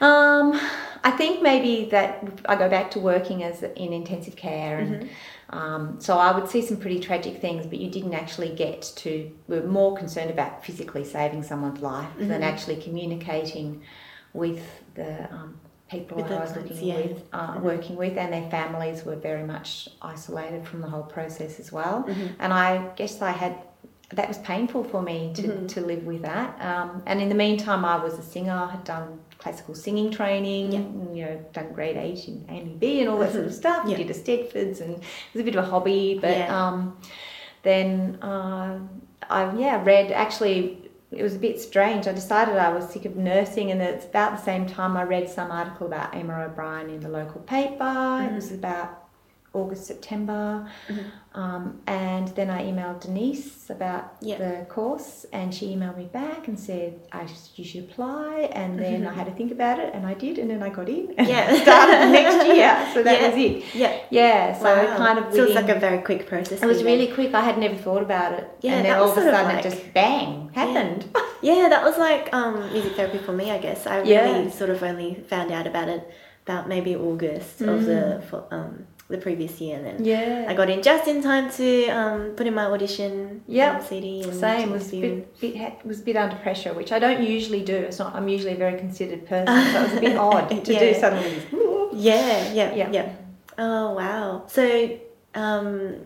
Um, 0.00 0.60
I 1.02 1.12
think 1.12 1.42
maybe 1.42 1.88
that 1.90 2.10
I 2.46 2.54
go 2.56 2.68
back 2.68 2.90
to 2.92 3.00
working 3.00 3.42
as 3.42 3.62
in 3.62 3.92
intensive 3.92 4.36
care, 4.36 4.78
and 4.78 5.08
um, 5.50 5.82
so 6.00 6.18
I 6.18 6.30
would 6.36 6.48
see 6.50 6.62
some 6.62 6.76
pretty 6.76 7.00
tragic 7.00 7.40
things, 7.40 7.66
but 7.66 7.78
you 7.78 7.90
didn't 7.90 8.14
actually 8.14 8.52
get 8.54 8.82
to. 8.96 9.10
We 9.48 9.56
are 9.56 9.66
more 9.80 9.96
concerned 9.96 10.30
about 10.30 10.64
physically 10.66 11.04
saving 11.04 11.42
someone's 11.44 11.80
life 11.80 12.14
than 12.18 12.42
Mhm. 12.42 12.50
actually 12.52 12.76
communicating 12.76 13.82
with 14.34 14.64
the 14.94 15.12
um, 15.32 15.50
people 15.90 16.16
With 16.16 16.30
I 16.32 16.40
was 16.40 16.52
clients, 16.52 16.80
yeah. 16.80 16.96
with, 16.96 17.22
uh, 17.32 17.58
working 17.60 17.96
with, 17.96 18.16
and 18.16 18.32
their 18.32 18.48
families 18.50 19.04
were 19.04 19.16
very 19.16 19.44
much 19.44 19.88
isolated 20.00 20.66
from 20.66 20.80
the 20.80 20.88
whole 20.88 21.02
process 21.02 21.60
as 21.60 21.70
well. 21.72 22.04
Mhm. 22.08 22.30
And 22.38 22.52
I 22.52 22.88
guess 22.96 23.20
I 23.22 23.30
had 23.30 23.56
that 24.10 24.28
was 24.28 24.38
painful 24.38 24.84
for 24.84 25.02
me 25.02 25.32
to, 25.34 25.42
Mhm. 25.42 25.68
to 25.68 25.80
live 25.80 26.04
with 26.04 26.22
that. 26.22 26.60
Um, 26.60 27.02
and 27.06 27.20
in 27.20 27.28
the 27.30 27.34
meantime, 27.34 27.84
I 27.84 27.96
was 27.96 28.16
a 28.18 28.22
singer. 28.22 28.52
I 28.52 28.70
had 28.70 28.84
done 28.84 29.18
classical 29.38 29.74
singing 29.74 30.10
training. 30.10 30.72
Yeah. 30.72 30.78
and, 30.80 31.16
You 31.16 31.24
know, 31.24 31.44
done 31.52 31.72
grade 31.72 31.96
eight 31.96 32.28
in 32.28 32.44
AMEB 32.48 33.00
and 33.00 33.08
all 33.08 33.18
that 33.18 33.32
sort 33.32 33.46
of 33.46 33.50
Mhm. 33.50 33.54
stuff. 33.56 33.84
Yeah. 33.88 33.96
Did 33.96 34.08
eisteddfods, 34.08 34.80
and 34.82 34.90
it 34.96 35.02
was 35.32 35.40
a 35.40 35.44
bit 35.44 35.56
of 35.56 35.64
a 35.64 35.68
hobby. 35.68 36.18
But 36.20 36.36
Yeah. 36.36 36.66
um, 36.66 36.96
then 37.62 38.18
uh, 38.22 38.78
I 39.28 39.52
yeah 39.56 39.82
read 39.84 40.12
actually. 40.12 40.83
It 41.16 41.22
was 41.22 41.36
a 41.36 41.38
bit 41.38 41.60
strange. 41.60 42.06
I 42.08 42.12
decided 42.12 42.56
I 42.56 42.72
was 42.72 42.88
sick 42.88 43.04
of 43.04 43.16
nursing, 43.16 43.70
and 43.70 43.80
it's 43.80 44.04
about 44.04 44.36
the 44.36 44.42
same 44.42 44.66
time 44.66 44.96
I 44.96 45.02
read 45.04 45.28
some 45.28 45.50
article 45.50 45.86
about 45.86 46.14
Emma 46.14 46.44
O'Brien 46.44 46.90
in 46.90 47.00
the 47.00 47.08
local 47.08 47.40
paper. 47.42 47.74
It 48.22 48.30
Mhm. 48.30 48.34
was 48.34 48.52
about 48.52 49.03
August, 49.54 49.86
September. 49.86 50.66
Mhm. 50.88 51.04
Um, 51.36 51.80
and 51.88 52.28
then 52.36 52.48
I 52.48 52.62
emailed 52.70 53.00
Denise 53.00 53.68
about 53.68 54.04
Yeah. 54.20 54.38
the 54.38 54.64
course, 54.66 55.26
and 55.32 55.52
she 55.52 55.74
emailed 55.74 55.96
me 55.96 56.04
back 56.04 56.46
and 56.46 56.56
said, 56.58 56.94
I, 57.12 57.26
You 57.56 57.64
should 57.64 57.84
apply. 57.90 58.50
And 58.52 58.78
then 58.78 59.06
I 59.06 59.12
had 59.12 59.26
to 59.26 59.32
think 59.32 59.50
about 59.50 59.78
it, 59.80 59.92
and 59.94 60.06
I 60.06 60.14
did, 60.14 60.38
and 60.38 60.48
then 60.50 60.62
I 60.62 60.68
got 60.68 60.88
in. 60.88 61.14
and 61.18 61.26
Yeah. 61.26 61.46
started 61.62 61.96
the 62.02 62.10
next 62.10 62.46
year. 62.46 62.86
So 62.94 63.02
that 63.02 63.20
Yeah. 63.20 63.28
was 63.28 63.36
it. 63.38 63.74
Yeah. 63.74 63.92
Yeah, 64.10 64.58
so 64.58 64.64
Wow. 64.64 64.96
kind 64.96 65.18
of 65.18 65.24
So 65.24 65.30
it's 65.30 65.38
within- 65.54 65.66
like 65.66 65.76
a 65.76 65.80
very 65.80 65.98
quick 65.98 66.26
process. 66.28 66.62
it 66.62 66.66
was 66.66 66.78
then. 66.78 66.86
really 66.86 67.08
quick. 67.08 67.34
I 67.34 67.40
had 67.40 67.58
never 67.58 67.74
thought 67.76 68.02
about 68.02 68.32
it. 68.34 68.48
Yeah, 68.60 68.74
and 68.74 68.84
then 68.84 68.92
that 68.92 68.98
all 69.00 69.08
was 69.08 69.12
of 69.18 69.18
a 69.18 69.20
sort 69.22 69.34
of 69.34 69.40
sudden 69.40 69.56
like- 69.56 69.64
it 69.66 69.70
just 69.70 69.94
bang 69.94 70.50
happened. 70.54 71.04
Yeah, 71.42 71.68
that 71.68 71.82
was 71.84 71.98
like 71.98 72.32
um, 72.32 72.54
music 72.72 72.92
therapy 72.96 73.18
for 73.18 73.32
me, 73.32 73.50
I 73.50 73.58
guess. 73.58 73.86
I 73.86 73.96
really 73.98 74.10
Yeah. 74.12 74.50
sort 74.50 74.70
of 74.70 74.82
only 74.82 75.14
found 75.28 75.50
out 75.50 75.66
about 75.66 75.88
it 75.88 76.02
about 76.46 76.68
maybe 76.68 76.94
August 76.94 77.60
of 77.62 77.84
the 77.86 78.22
Mm. 78.30 78.52
um, 78.52 78.86
the 79.08 79.18
previous 79.18 79.60
year, 79.60 79.76
and 79.76 79.84
then 79.86 80.04
Yeah. 80.04 80.46
I 80.48 80.54
got 80.54 80.70
in 80.70 80.82
just 80.82 81.06
in 81.08 81.22
time 81.22 81.50
to 81.52 81.88
um, 81.88 82.20
put 82.36 82.46
in 82.46 82.54
my 82.54 82.64
audition 82.64 83.42
Yep. 83.46 83.74
um, 83.74 83.82
CD. 83.86 84.22
And 84.22 84.34
Same 84.34 84.70
was 84.70 84.92
a 84.94 85.00
bit, 85.00 85.40
bit 85.40 85.56
had- 85.56 85.84
was 85.84 86.00
a 86.00 86.02
bit 86.04 86.16
under 86.16 86.36
pressure, 86.36 86.72
which 86.72 86.90
I 86.90 86.98
don't 86.98 87.22
usually 87.22 87.62
do. 87.62 87.76
It's 87.76 87.98
not. 87.98 88.14
I'm 88.14 88.28
usually 88.28 88.52
a 88.54 88.56
very 88.56 88.78
considered 88.78 89.26
person, 89.26 89.46
so 89.72 89.80
it 89.80 89.82
was 89.90 89.96
a 89.98 90.00
bit 90.00 90.16
odd 90.28 90.48
to 90.64 90.78
do 90.78 90.94
suddenly. 90.94 91.36
Yeah, 91.92 92.52
yeah, 92.52 92.74
Yeah. 92.74 92.90
yeah. 92.92 93.08
Oh 93.58 93.92
wow! 93.94 94.44
So, 94.48 94.98
um, 95.34 95.96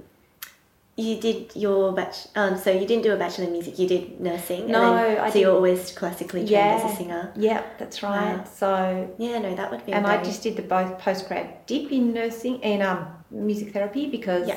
you 1.06 1.14
did 1.20 1.54
your 1.54 1.92
batch. 1.92 2.16
Um, 2.34 2.58
so 2.58 2.70
you 2.72 2.84
didn't 2.90 3.04
do 3.04 3.12
a 3.12 3.16
bachelor 3.16 3.44
in 3.44 3.52
music. 3.52 3.78
You 3.78 3.86
did 3.94 4.20
nursing. 4.20 4.62
and 4.62 4.72
No, 4.72 4.94
then- 4.96 5.18
I 5.24 5.30
So 5.30 5.38
you're 5.38 5.54
always 5.54 5.92
classically 5.92 6.42
trained 6.46 6.80
as 6.82 6.92
a 6.92 6.96
singer. 6.96 7.32
Yeah, 7.36 7.62
that's 7.78 8.02
right. 8.02 8.38
Wow. 8.38 8.44
So, 8.62 8.70
Yeah, 9.16 9.38
no, 9.38 9.54
that 9.54 9.70
would 9.70 9.84
be. 9.86 9.92
and 9.92 10.04
I 10.06 10.16
just 10.30 10.42
did 10.42 10.56
the 10.56 10.62
both 10.76 10.98
postgrad 10.98 11.46
dip 11.66 11.92
in 11.92 12.12
nursing 12.12 12.56
and 12.64 12.82
um 12.82 13.00
music 13.30 13.72
therapy 13.74 14.04
because 14.18 14.48
Yeah. 14.48 14.56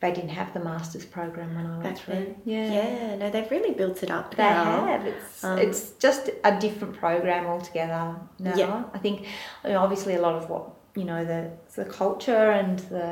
they 0.00 0.12
didn't 0.12 0.34
have 0.40 0.50
the 0.56 0.60
master's 0.60 1.06
program 1.16 1.48
when 1.56 1.66
I 1.66 1.70
went 1.70 1.82
back 1.82 1.98
through. 1.98 2.26
Yeah. 2.44 2.72
Yeah, 2.78 3.14
no, 3.20 3.30
they've 3.30 3.50
really 3.50 3.74
built 3.80 3.98
it 4.04 4.10
up. 4.18 4.26
They 4.36 4.44
now. 4.44 4.86
have. 4.92 5.04
It's 5.12 5.42
Um, 5.44 5.58
it's 5.58 5.82
just 6.06 6.30
a 6.50 6.52
different 6.64 6.94
program 7.04 7.46
altogether 7.52 8.02
now. 8.38 8.54
Yeah. 8.62 8.84
I 8.96 8.98
think 9.04 9.16
you 9.64 9.70
know, 9.72 9.80
obviously 9.86 10.14
a 10.14 10.20
lot 10.26 10.36
of 10.40 10.44
what 10.50 10.64
you 10.94 11.04
know 11.10 11.24
the 11.32 11.40
the 11.78 11.84
culture 12.00 12.44
and 12.60 12.78
the 12.96 13.08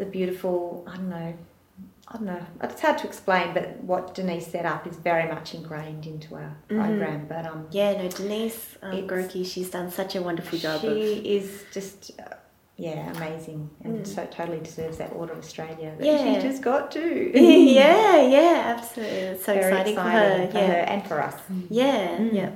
the 0.00 0.06
beautiful 0.06 0.56
I 0.92 0.96
don't 0.96 1.10
know 1.18 1.32
I 2.08 2.16
don't 2.18 2.26
know 2.26 2.46
it's 2.62 2.80
hard 2.82 2.98
to 2.98 3.06
explain 3.06 3.54
but 3.54 3.66
what 3.82 4.14
Denise 4.14 4.46
set 4.46 4.66
up 4.66 4.86
is 4.86 4.96
very 4.96 5.26
much 5.34 5.54
ingrained 5.54 6.06
into 6.06 6.34
our 6.34 6.54
Mhm. 6.68 6.76
program 6.78 7.26
but 7.28 7.46
um 7.46 7.66
Yeah, 7.70 7.92
no, 8.02 8.08
Denise 8.08 8.76
um, 8.82 9.28
she's 9.44 9.70
done 9.70 9.90
such 9.90 10.14
a 10.14 10.22
wonderful 10.22 10.58
job 10.58 10.80
she 10.82 10.88
of. 10.88 11.24
is 11.36 11.64
just 11.72 12.12
uh, 12.20 12.34
yeah 12.76 13.10
amazing 13.16 13.70
and 13.84 14.00
Mm. 14.00 14.06
so 14.06 14.26
totally 14.30 14.60
deserves 14.60 14.98
that 14.98 15.10
Order 15.14 15.32
of 15.32 15.38
Australia 15.38 15.92
that 15.96 16.04
Yeah. 16.06 16.18
she 16.40 16.46
just 16.48 16.60
got 16.62 16.90
too 16.90 17.30
yeah, 17.34 18.20
yeah, 18.20 18.74
absolutely. 18.76 19.18
It's 19.32 19.44
so 19.44 19.54
Very 19.54 19.70
exciting, 19.72 19.94
for 19.96 20.02
her. 20.02 20.48
yeah. 20.52 20.92
and 20.92 21.06
for 21.06 21.22
us 21.22 21.36
Yeah, 21.70 22.18
Mm. 22.18 22.32
yeah. 22.34 22.50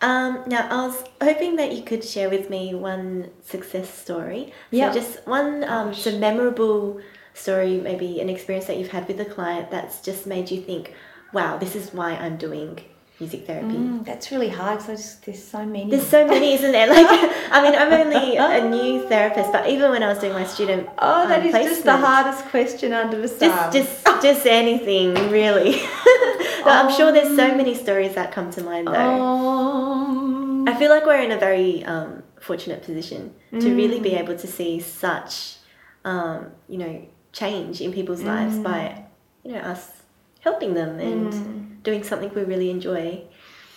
Um, 0.00 0.44
now, 0.46 0.62
I 0.70 0.86
was 0.86 1.02
hoping 1.20 1.56
that 1.56 1.72
you 1.72 1.82
could 1.82 2.04
share 2.04 2.30
with 2.30 2.48
me 2.50 2.72
one 2.72 3.30
success 3.42 3.88
story. 4.04 4.42
So 4.70 4.76
Yeah. 4.80 4.92
just 4.92 5.26
one 5.26 5.64
um, 5.64 5.88
Gosh. 5.88 6.02
some 6.02 6.20
memorable 6.20 7.00
story, 7.38 7.78
maybe 7.78 8.20
an 8.20 8.28
experience 8.28 8.66
that 8.66 8.76
you've 8.78 8.90
had 8.98 9.06
with 9.08 9.20
a 9.20 9.24
client 9.24 9.70
that's 9.70 10.00
just 10.02 10.26
made 10.26 10.50
you 10.50 10.60
think, 10.60 10.94
wow, 11.32 11.56
this 11.58 11.74
is 11.76 11.92
why 11.94 12.10
I'm 12.12 12.36
doing 12.36 12.78
music 13.20 13.46
therapy. 13.46 13.74
Mm, 13.74 14.04
that's 14.04 14.30
really 14.30 14.48
hard 14.48 14.78
because 14.78 15.16
there's 15.24 15.42
so 15.42 15.64
many 15.66 15.90
There's 15.90 16.06
so 16.06 16.24
many, 16.26 16.54
isn't 16.54 16.70
there? 16.72 16.86
Like, 16.96 17.08
I 17.50 17.62
mean, 17.64 17.74
I'm 17.80 17.92
only 17.92 18.36
a 18.36 18.68
new 18.68 19.08
therapist, 19.08 19.50
but 19.52 19.68
even 19.68 19.90
when 19.90 20.02
I 20.04 20.08
was 20.08 20.18
doing 20.18 20.32
my 20.34 20.44
student, 20.46 20.88
Oh, 20.98 21.26
that 21.26 21.40
um, 21.40 21.46
is 21.46 21.52
just 21.52 21.84
the 21.84 21.96
hardest 21.96 22.44
question 22.46 22.92
under 22.92 23.20
the 23.20 23.26
sun. 23.28 23.72
Just, 23.72 24.04
just, 24.04 24.22
just 24.22 24.46
anything, 24.46 25.14
really. 25.30 25.80
But 26.64 26.74
I'm 26.84 26.92
sure 26.92 27.12
there's 27.12 27.34
so 27.36 27.54
many 27.54 27.74
stories 27.74 28.14
that 28.16 28.30
come 28.32 28.50
to 28.50 28.62
mind, 28.62 28.88
though. 28.88 28.92
Um, 28.94 30.68
I 30.68 30.74
feel 30.78 30.90
like 30.90 31.06
we're 31.06 31.22
in 31.22 31.32
a 31.32 31.38
very 31.38 31.84
um, 31.84 32.22
fortunate 32.40 32.82
position 32.82 33.32
to 33.52 33.74
really 33.74 34.00
Mm. 34.00 34.02
be 34.02 34.14
able 34.14 34.36
to 34.36 34.46
see 34.46 34.80
such, 34.80 35.56
um, 36.04 36.50
you 36.68 36.78
know, 36.78 37.06
change 37.32 37.80
in 37.80 37.92
people's 37.92 38.22
lives 38.22 38.56
Mm. 38.56 38.62
by, 38.64 39.04
you 39.44 39.52
know, 39.52 39.60
us 39.60 39.90
helping 40.40 40.74
them 40.74 40.98
and 40.98 41.82
doing 41.82 42.02
something 42.02 42.30
we 42.34 42.42
really 42.44 42.70
enjoy. 42.70 43.22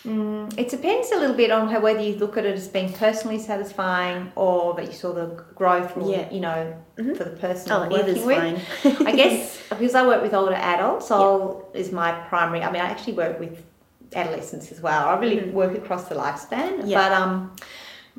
mm, 0.04 0.52
it 0.58 0.68
depends 0.68 1.12
a 1.12 1.16
little 1.16 1.36
bit 1.36 1.52
on 1.52 1.68
how 1.70 1.80
whether 1.80 2.02
you 2.02 2.16
look 2.16 2.36
at 2.36 2.44
it 2.44 2.56
as 2.56 2.68
being 2.68 2.92
personally 2.92 3.38
satisfying 3.38 4.32
or 4.36 4.74
that 4.74 4.88
you 4.88 4.94
saw 4.94 5.14
the 5.14 5.28
growth 5.54 5.96
or 5.96 6.10
Yeah. 6.12 6.26
you 6.32 6.40
know 6.40 6.74
Mhm. 6.98 7.16
for 7.16 7.24
the 7.26 7.36
person 7.46 7.72
Oh, 7.72 7.88
working 7.88 8.26
with. 8.26 8.38
fine. 8.84 9.08
I 9.08 9.12
guess 9.12 9.62
because 9.70 9.94
I 9.94 10.08
work 10.08 10.24
with 10.24 10.34
older 10.34 10.56
adults, 10.56 11.12
I'll 11.12 11.70
is 11.76 11.92
my 11.92 12.12
primary. 12.30 12.64
I 12.64 12.72
mean, 12.72 12.82
I 12.82 12.86
actually 12.86 13.14
work 13.14 13.40
with 13.40 13.62
adolescents 14.16 14.72
as 14.72 14.82
well. 14.82 15.08
I 15.08 15.20
really 15.20 15.38
Mhm. 15.38 15.54
work 15.54 15.74
across 15.78 16.06
the 16.06 16.16
lifespan, 16.16 16.72
Yeah. 16.86 16.98
but 17.02 17.12
um, 17.22 17.56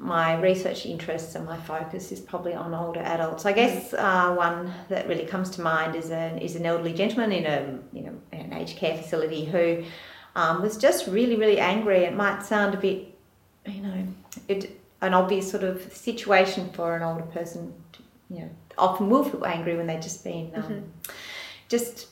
my 0.02 0.34
research 0.40 0.84
interests 0.84 1.36
and 1.36 1.46
my 1.46 1.56
focus 1.56 2.10
is 2.10 2.20
probably 2.20 2.54
on 2.54 2.74
older 2.74 2.98
adults. 3.00 3.46
I 3.46 3.52
guess 3.52 3.94
uh, 3.94 4.34
one 4.34 4.72
that 4.88 5.06
really 5.06 5.24
comes 5.24 5.48
to 5.50 5.62
mind 5.62 5.94
is 5.94 6.10
an 6.10 6.38
is 6.38 6.56
an 6.56 6.66
elderly 6.66 6.92
gentleman 6.92 7.30
in 7.30 7.46
a 7.46 7.78
you 7.96 8.02
know 8.02 8.20
an 8.32 8.52
aged 8.52 8.76
care 8.76 8.96
facility 8.96 9.44
who 9.44 9.84
um, 10.34 10.60
was 10.60 10.76
just 10.76 11.06
really 11.06 11.36
really 11.36 11.60
angry. 11.60 11.98
It 11.98 12.14
might 12.16 12.42
sound 12.42 12.74
a 12.74 12.78
bit 12.78 13.14
you 13.64 13.82
know 13.82 14.06
it 14.48 14.80
an 15.02 15.14
obvious 15.14 15.48
sort 15.48 15.62
of 15.62 15.80
situation 15.92 16.70
for 16.72 16.96
an 16.96 17.02
older 17.02 17.24
person. 17.24 17.72
To, 17.92 18.02
you 18.28 18.40
know, 18.40 18.50
often 18.78 19.08
will 19.08 19.24
feel 19.24 19.44
angry 19.44 19.76
when 19.76 19.86
they've 19.86 20.00
just 20.00 20.24
been 20.24 20.50
um, 20.56 20.62
Mhm. 20.62 20.82
just 21.68 22.08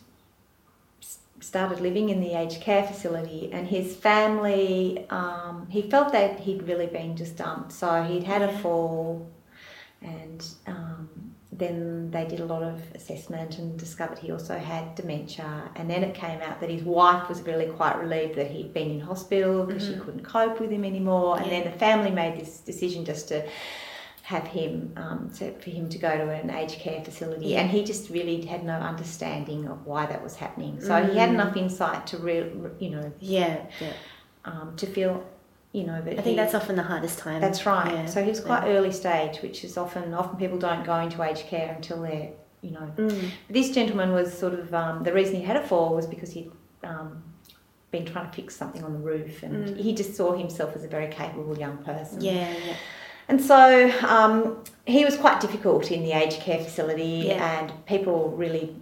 started 1.40 1.80
living 1.80 2.11
in 2.11 2.20
the 2.20 2.35
aged 2.35 2.61
care 2.61 2.82
facility 2.85 3.50
and 3.52 3.66
his 3.66 3.97
family 3.97 5.06
um, 5.11 5.66
he 5.70 5.82
felt 5.82 6.12
that 6.12 6.40
he'd 6.40 6.62
really 6.64 6.87
been 6.87 7.16
just 7.16 7.37
dumped. 7.37 7.73
So 7.73 8.02
he'd 8.02 8.25
had 8.25 8.42
a 8.42 8.59
fall 8.59 9.28
and 10.02 10.47
um, 10.66 11.09
then 11.52 12.11
they 12.11 12.25
did 12.26 12.40
a 12.40 12.44
lot 12.44 12.62
of 12.62 12.80
assessment 12.94 13.59
and 13.59 13.78
discovered 13.78 14.18
he 14.18 14.32
also 14.32 14.56
had 14.56 14.94
dementia. 14.94 15.68
And 15.76 15.90
then 15.90 16.02
it 16.02 16.14
came 16.14 16.40
out 16.40 16.61
that 16.61 16.70
his 16.70 16.82
wife 16.82 17.28
was 17.28 17.42
really 17.42 17.66
quite 17.66 17.99
relieved 17.99 18.37
that 18.37 18.50
he'd 18.50 18.73
been 18.73 18.90
in 18.90 19.00
hospital 19.00 19.64
because 19.64 19.85
she 19.85 19.92
Mhm. 19.92 20.04
couldn't 20.04 20.23
cope 20.25 20.61
with 20.61 20.70
him 20.70 20.85
anymore. 20.85 21.38
And 21.38 21.50
then 21.50 21.64
the 21.64 21.78
family 21.78 22.11
made 22.11 22.40
this 22.40 22.61
decision 22.61 23.04
just 23.04 23.28
to 23.28 23.47
have 24.30 24.46
him 24.46 24.92
um, 24.96 25.28
to, 25.37 25.50
for 25.58 25.70
him 25.70 25.88
to 25.88 25.99
go 25.99 26.10
to 26.16 26.26
an 26.30 26.50
aged 26.50 26.78
care 26.78 27.02
facility 27.08 27.46
Yeah. 27.49 27.60
and 27.62 27.70
he 27.70 27.82
just 27.82 28.10
really 28.10 28.37
had 28.52 28.62
no 28.64 28.75
understanding 28.92 29.66
of 29.66 29.84
why 29.90 30.06
that 30.06 30.22
was 30.22 30.37
happening 30.37 30.80
so 30.80 30.94
he 31.10 31.18
had 31.18 31.30
Mm. 31.30 31.34
enough 31.38 31.56
insight 31.56 32.06
to 32.10 32.16
real 32.18 32.46
you 32.78 32.90
know 32.90 33.12
yeah, 33.18 33.56
yeah. 33.80 33.92
um, 34.44 34.75
to 34.76 34.87
feel 34.87 35.12
you 35.72 35.84
know 35.88 36.00
that 36.06 36.12
I 36.12 36.22
think 36.22 36.26
he- 36.34 36.40
that's 36.42 36.54
often 36.54 36.76
the 36.76 36.88
hardest 36.92 37.18
time. 37.18 37.40
that's 37.40 37.66
right 37.66 37.92
Yeah. 37.92 38.06
so 38.06 38.22
he 38.22 38.30
was 38.37 38.40
quite 38.50 38.64
early 38.75 38.92
stage 38.92 39.34
which 39.42 39.58
is 39.64 39.76
often 39.76 40.14
often 40.14 40.37
people 40.44 40.58
don't 40.58 40.84
go 40.92 40.96
into 41.06 41.18
aged 41.28 41.46
care 41.52 41.70
until 41.78 41.99
they're 42.06 42.30
you 42.66 42.70
know 42.76 42.87
Mm. 42.96 43.30
this 43.58 43.68
gentleman 43.78 44.12
was 44.12 44.28
sort 44.44 44.54
of 44.60 44.72
um, 44.82 45.02
the 45.08 45.12
reason 45.12 45.34
he 45.42 45.42
had 45.52 45.56
a 45.64 45.66
fall 45.70 45.88
was 46.00 46.06
because 46.14 46.30
he'd 46.37 46.52
um, 46.92 47.10
been 47.90 48.04
trying 48.12 48.26
to 48.30 48.34
fix 48.40 48.54
something 48.54 48.84
on 48.88 48.92
the 48.92 49.04
roof 49.12 49.42
and 49.42 49.54
Mm. 49.68 49.76
he 49.84 49.90
just 50.02 50.12
saw 50.20 50.28
himself 50.44 50.70
as 50.78 50.82
a 50.88 50.88
very 50.96 51.08
capable 51.20 51.54
young 51.64 51.78
person 51.90 52.16
Yeah, 52.20 52.49
yeah. 52.68 52.76
And 53.30 53.40
so 53.40 53.90
um, 54.06 54.62
he 54.87 55.04
was 55.04 55.16
quite 55.16 55.40
difficult 55.40 55.90
in 55.90 56.02
the 56.02 56.12
aged 56.12 56.40
care 56.40 56.58
facility, 56.62 57.25
Yeah. 57.28 57.60
and 57.60 57.72
people 57.87 58.30
really, 58.37 58.76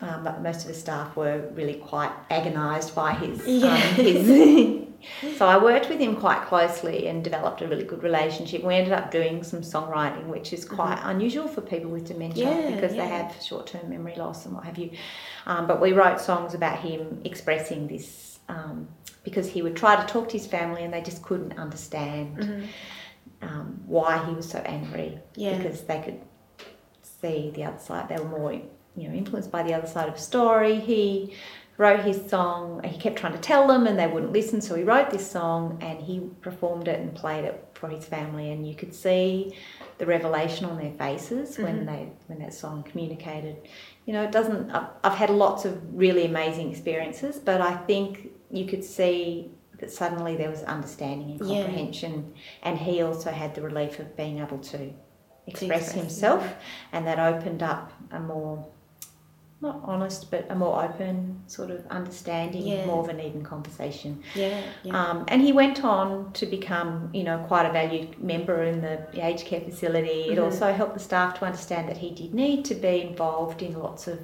um, 0.00 0.28
most 0.42 0.60
of 0.62 0.68
the 0.68 0.74
staff 0.74 1.16
were 1.16 1.38
really 1.54 1.74
quite 1.74 2.12
agonised 2.30 2.94
by 2.94 3.12
his. 3.14 3.44
Yeah. 3.46 3.74
Um, 3.74 3.80
his 4.04 4.84
so 5.38 5.46
I 5.46 5.56
worked 5.62 5.88
with 5.88 6.00
him 6.00 6.16
quite 6.16 6.42
closely 6.46 7.06
and 7.08 7.22
developed 7.24 7.62
a 7.62 7.68
really 7.68 7.84
good 7.84 8.02
relationship. 8.02 8.62
We 8.64 8.74
ended 8.74 8.92
up 8.92 9.10
doing 9.12 9.42
some 9.44 9.60
songwriting, 9.62 10.26
which 10.26 10.52
is 10.52 10.64
quite 10.64 11.00
unusual 11.04 11.46
for 11.48 11.60
people 11.60 11.90
with 11.90 12.06
dementia 12.06 12.46
Mm-hmm. 12.46 12.68
Yeah, 12.68 12.74
because 12.74 12.94
yeah. 12.96 13.02
they 13.04 13.08
have 13.10 13.42
short-term 13.42 13.88
memory 13.88 14.16
loss 14.16 14.44
and 14.44 14.54
what 14.54 14.64
have 14.64 14.76
you. 14.76 14.90
Um, 15.46 15.66
but 15.66 15.80
we 15.80 15.92
wrote 15.92 16.20
songs 16.20 16.52
about 16.54 16.80
him 16.80 17.20
expressing 17.24 17.86
this 17.88 18.40
um, 18.48 18.88
because 19.24 19.48
he 19.48 19.62
would 19.62 19.76
try 19.76 19.94
to 19.96 20.06
talk 20.12 20.28
to 20.30 20.36
his 20.38 20.46
family 20.46 20.82
and 20.84 20.92
they 20.92 21.00
just 21.02 21.22
couldn't 21.22 21.58
understand 21.58 22.36
Mhm. 22.38 22.66
Um, 23.42 23.80
why 23.86 24.24
he 24.26 24.32
was 24.34 24.48
so 24.48 24.58
angry 24.60 25.18
Yeah. 25.36 25.56
because 25.58 25.82
they 25.82 26.00
could 26.00 26.20
see 27.02 27.50
the 27.54 27.64
other 27.64 27.78
side. 27.78 28.08
They 28.08 28.16
were 28.18 28.28
more, 28.28 28.52
you 28.52 29.08
know, 29.08 29.14
influenced 29.14 29.50
by 29.50 29.62
the 29.62 29.74
other 29.74 29.86
side 29.86 30.08
of 30.08 30.14
the 30.14 30.20
story. 30.20 30.76
He 30.80 31.34
wrote 31.76 32.00
his 32.00 32.28
song. 32.28 32.82
He 32.82 32.98
kept 32.98 33.16
trying 33.16 33.32
to 33.34 33.38
tell 33.38 33.68
them, 33.68 33.86
and 33.86 33.98
they 33.98 34.06
wouldn't 34.08 34.32
listen. 34.32 34.60
So 34.60 34.74
he 34.74 34.82
wrote 34.82 35.10
this 35.10 35.28
song, 35.30 35.78
and 35.80 36.00
he 36.00 36.20
performed 36.40 36.88
it 36.88 36.98
and 37.00 37.14
played 37.14 37.44
it 37.44 37.64
for 37.74 37.88
his 37.88 38.04
family. 38.04 38.50
And 38.50 38.66
you 38.68 38.74
could 38.74 38.92
see 38.92 39.54
the 39.98 40.06
revelation 40.06 40.66
on 40.66 40.76
their 40.76 40.92
faces 40.92 41.56
when 41.58 41.80
Mhm. 41.82 41.86
they 41.86 42.08
when 42.26 42.38
that 42.40 42.54
song 42.54 42.82
communicated. 42.82 43.56
You 44.06 44.12
know, 44.14 44.24
it 44.24 44.32
doesn't. 44.32 44.70
I've, 44.70 44.88
I've 45.04 45.14
had 45.14 45.30
lots 45.30 45.64
of 45.64 45.80
really 45.96 46.24
amazing 46.26 46.70
experiences, 46.70 47.38
but 47.38 47.60
I 47.60 47.76
think 47.76 48.30
you 48.50 48.64
could 48.66 48.82
see 48.82 49.52
that 49.78 49.90
suddenly 49.90 50.36
there 50.36 50.50
was 50.50 50.62
understanding 50.64 51.30
and 51.38 51.48
Yeah. 51.48 51.62
comprehension, 51.62 52.34
and 52.62 52.78
he 52.78 53.02
also 53.02 53.30
had 53.30 53.54
the 53.54 53.62
relief 53.62 53.98
of 53.98 54.16
being 54.16 54.38
able 54.38 54.58
to 54.58 54.90
express 55.46 55.82
express, 55.82 55.92
himself, 55.92 56.42
yeah. 56.44 56.52
and 56.92 57.06
that 57.06 57.18
opened 57.18 57.62
up 57.62 57.92
a 58.10 58.20
more 58.20 58.64
not 59.60 59.80
honest, 59.82 60.30
but 60.30 60.46
a 60.50 60.54
more 60.54 60.84
open 60.84 61.40
sort 61.48 61.68
of 61.72 61.84
understanding, 61.88 62.64
Yeah. 62.64 62.86
more 62.86 63.00
of 63.02 63.08
an 63.08 63.18
even 63.18 63.42
conversation. 63.42 64.22
Yeah, 64.36 64.60
yeah. 64.84 64.94
Um, 65.10 65.24
and 65.26 65.42
he 65.42 65.52
went 65.52 65.82
on 65.84 66.32
to 66.34 66.46
become, 66.46 67.10
you 67.12 67.24
know, 67.24 67.38
quite 67.48 67.66
a 67.66 67.72
valued 67.72 68.22
member 68.22 68.62
in 68.62 68.82
the 68.82 69.00
aged 69.14 69.46
care 69.46 69.60
facility. 69.60 70.26
It 70.30 70.38
Mhm. 70.38 70.44
also 70.44 70.72
helped 70.72 70.94
the 70.94 71.00
staff 71.00 71.40
to 71.40 71.44
understand 71.44 71.88
that 71.88 71.96
he 71.96 72.10
did 72.10 72.34
need 72.34 72.64
to 72.66 72.76
be 72.76 73.02
involved 73.02 73.60
in 73.60 73.76
lots 73.76 74.06
of 74.06 74.20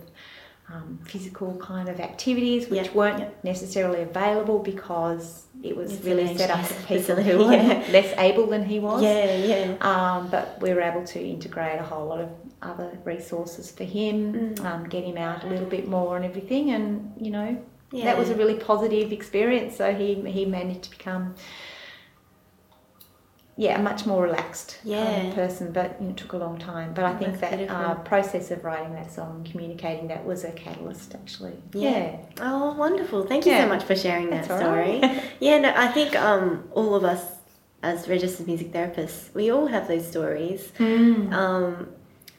um, 0.72 0.98
physical 1.04 1.56
kind 1.56 1.88
of 1.88 2.00
activities, 2.00 2.68
which 2.68 2.86
Yeah, 2.86 2.92
weren't 2.94 3.18
yeah. 3.20 3.28
necessarily 3.42 4.00
available 4.02 4.58
because 4.60 5.44
it 5.62 5.76
was 5.76 5.92
It's 5.92 6.04
really 6.04 6.36
set 6.36 6.50
up 6.50 6.64
for 6.64 6.86
people 6.94 7.16
who 7.16 7.38
were 7.44 7.52
yeah. 7.52 7.84
less 7.92 8.12
able 8.18 8.46
than 8.46 8.64
he 8.64 8.78
was. 8.80 9.02
yeah, 9.02 9.36
yeah. 9.36 9.76
Um, 9.80 10.28
but 10.30 10.58
we 10.60 10.72
were 10.72 10.80
able 10.80 11.04
to 11.04 11.20
integrate 11.20 11.78
a 11.80 11.82
whole 11.82 12.06
lot 12.06 12.20
of 12.20 12.30
other 12.62 12.96
resources 13.04 13.70
for 13.70 13.84
him, 13.84 14.32
Mm. 14.32 14.64
um, 14.64 14.88
get 14.88 15.04
him 15.04 15.18
out 15.18 15.44
a 15.44 15.46
little 15.48 15.66
bit 15.66 15.86
more 15.86 16.16
and 16.16 16.24
everything, 16.24 16.70
and 16.70 17.12
you 17.20 17.30
know 17.30 17.56
yeah. 17.92 18.04
that 18.06 18.16
was 18.18 18.30
a 18.30 18.34
really 18.34 18.54
positive 18.54 19.12
experience. 19.12 19.76
So 19.76 19.92
he 19.92 20.14
he 20.36 20.46
managed 20.46 20.84
to 20.84 20.90
become, 20.90 21.34
yeah, 23.56 23.78
a 23.78 23.82
much 23.82 24.04
more 24.04 24.22
relaxed 24.22 24.78
kind 24.84 25.28
of 25.28 25.34
person. 25.34 25.72
But 25.72 25.96
you 26.00 26.06
know, 26.06 26.12
it 26.12 26.16
took 26.16 26.32
a 26.32 26.36
long 26.36 26.58
time. 26.58 26.92
But 26.94 27.04
I 27.04 27.14
think 27.16 27.38
That's 27.38 27.56
that 27.56 27.70
uh, 27.70 27.94
process 27.96 28.50
of 28.50 28.64
writing 28.64 28.94
that 28.94 29.12
song, 29.12 29.46
communicating 29.50 30.08
that, 30.08 30.24
was 30.24 30.44
a 30.44 30.52
catalyst 30.52 31.14
actually. 31.14 31.54
Yeah. 31.72 32.16
Oh, 32.40 32.72
wonderful. 32.74 33.26
Thank 33.26 33.46
you 33.46 33.52
Yeah. 33.52 33.64
so 33.64 33.68
much 33.68 33.84
for 33.84 33.94
sharing 33.94 34.30
that 34.30 34.48
That's 34.48 34.60
story. 34.60 35.00
right. 35.00 35.24
yeah, 35.40 35.58
no, 35.58 35.72
I 35.76 35.88
think 35.88 36.16
um, 36.16 36.68
all 36.72 36.94
of 36.94 37.04
us 37.04 37.22
as 37.82 38.08
registered 38.08 38.46
music 38.46 38.72
therapists, 38.72 39.32
we 39.34 39.50
all 39.50 39.66
have 39.66 39.86
those 39.88 40.08
stories. 40.08 40.72
Mm. 40.78 41.32
Um, 41.32 41.88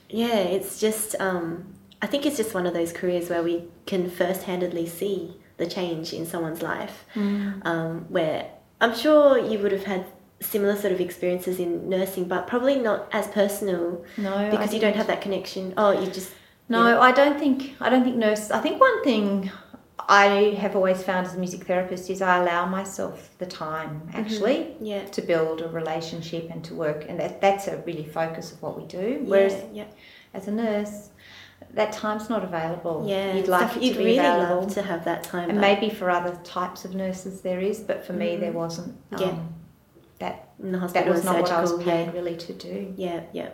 yeah, 0.10 0.38
it's 0.38 0.80
just, 0.80 1.16
um, 1.22 1.74
I 2.02 2.08
think 2.08 2.26
it's 2.26 2.36
just 2.38 2.54
one 2.54 2.66
of 2.66 2.74
those 2.74 2.92
careers 2.92 3.30
where 3.30 3.44
we 3.44 3.66
can 3.86 4.10
first 4.10 4.44
handedly 4.44 4.88
see 4.88 5.36
the 5.58 5.68
change 5.68 6.14
in 6.14 6.26
someone's 6.26 6.62
life. 6.64 7.06
Mm. 7.14 7.66
Um, 7.66 8.06
where 8.10 8.50
I'm 8.82 8.96
sure 8.96 9.38
you 9.38 9.60
would 9.60 9.72
have 9.72 9.84
had 9.84 10.06
similar 10.42 10.76
sort 10.76 10.94
of 10.94 11.00
experiences 11.00 11.60
in 11.60 11.90
nursing, 11.90 12.26
but 12.26 12.48
probably 12.48 12.76
not 12.78 13.08
as 13.14 13.28
personal 13.28 14.04
No, 14.18 14.50
because 14.52 14.74
you 14.74 14.80
don't 14.80 14.96
have 14.96 15.08
that 15.08 15.22
connection. 15.22 15.74
Oh, 15.78 15.92
you 15.92 16.12
just. 16.12 16.32
No, 16.68 16.88
Yeah. 16.88 17.00
I 17.00 17.12
don't 17.12 17.40
think 17.40 17.76
I 17.80 17.90
don't 17.90 18.04
think 18.04 18.16
nurses. 18.18 18.52
I 18.52 18.60
think 18.60 18.80
one 18.80 19.04
thing 19.04 19.52
I 20.08 20.56
have 20.60 20.76
always 20.76 21.02
found 21.02 21.26
as 21.26 21.34
a 21.36 21.38
music 21.40 21.64
therapist 21.66 22.10
is 22.10 22.22
I 22.22 22.38
allow 22.38 22.66
myself 22.66 23.30
the 23.40 23.46
time 23.46 24.10
actually 24.14 24.76
Yeah. 24.80 25.06
to 25.06 25.22
build 25.22 25.62
a 25.62 25.70
relationship 25.70 26.50
and 26.52 26.64
to 26.66 26.74
work, 26.76 27.06
and 27.08 27.20
that 27.20 27.40
that's 27.42 27.68
a 27.68 27.78
really 27.88 28.06
focus 28.06 28.52
of 28.52 28.62
what 28.62 28.78
we 28.80 28.86
do. 28.86 29.22
Whereas 29.26 29.56
yeah, 29.74 29.86
as 30.34 30.48
a 30.48 30.52
nurse, 30.52 31.10
that 31.74 31.92
time's 31.94 32.30
not 32.30 32.44
available. 32.44 33.06
yeah. 33.08 33.34
you'd 33.36 33.48
like 33.48 33.72
So 33.72 33.78
it 33.78 33.84
you'd 33.84 33.98
really 33.98 34.18
available. 34.18 34.62
love 34.64 34.74
to 34.74 34.82
have 34.82 35.06
that 35.06 35.24
time. 35.24 35.50
and 35.50 35.60
back 35.62 35.82
maybe 35.82 35.94
for 35.94 36.10
other 36.10 36.36
types 36.44 36.84
of 36.86 36.94
nurses 36.94 37.42
there 37.42 37.60
is, 37.62 37.80
but 37.80 38.06
for 38.06 38.14
me 38.14 38.36
Mhm. 38.36 38.40
there 38.42 38.52
wasn't. 38.52 38.96
Yeah. 39.18 39.36
That 40.20 40.50
in 40.60 40.72
the 40.72 40.78
that 40.78 40.82
hospital 40.82 41.14
was 41.14 41.24
not 41.26 41.42
what 41.42 41.52
I 41.52 41.62
was 41.62 41.74
paid 41.84 42.06
yeah. 42.06 42.12
really 42.12 42.38
to 42.38 42.54
do. 42.54 42.94
Yeah, 42.98 43.22
yeah. 43.34 43.50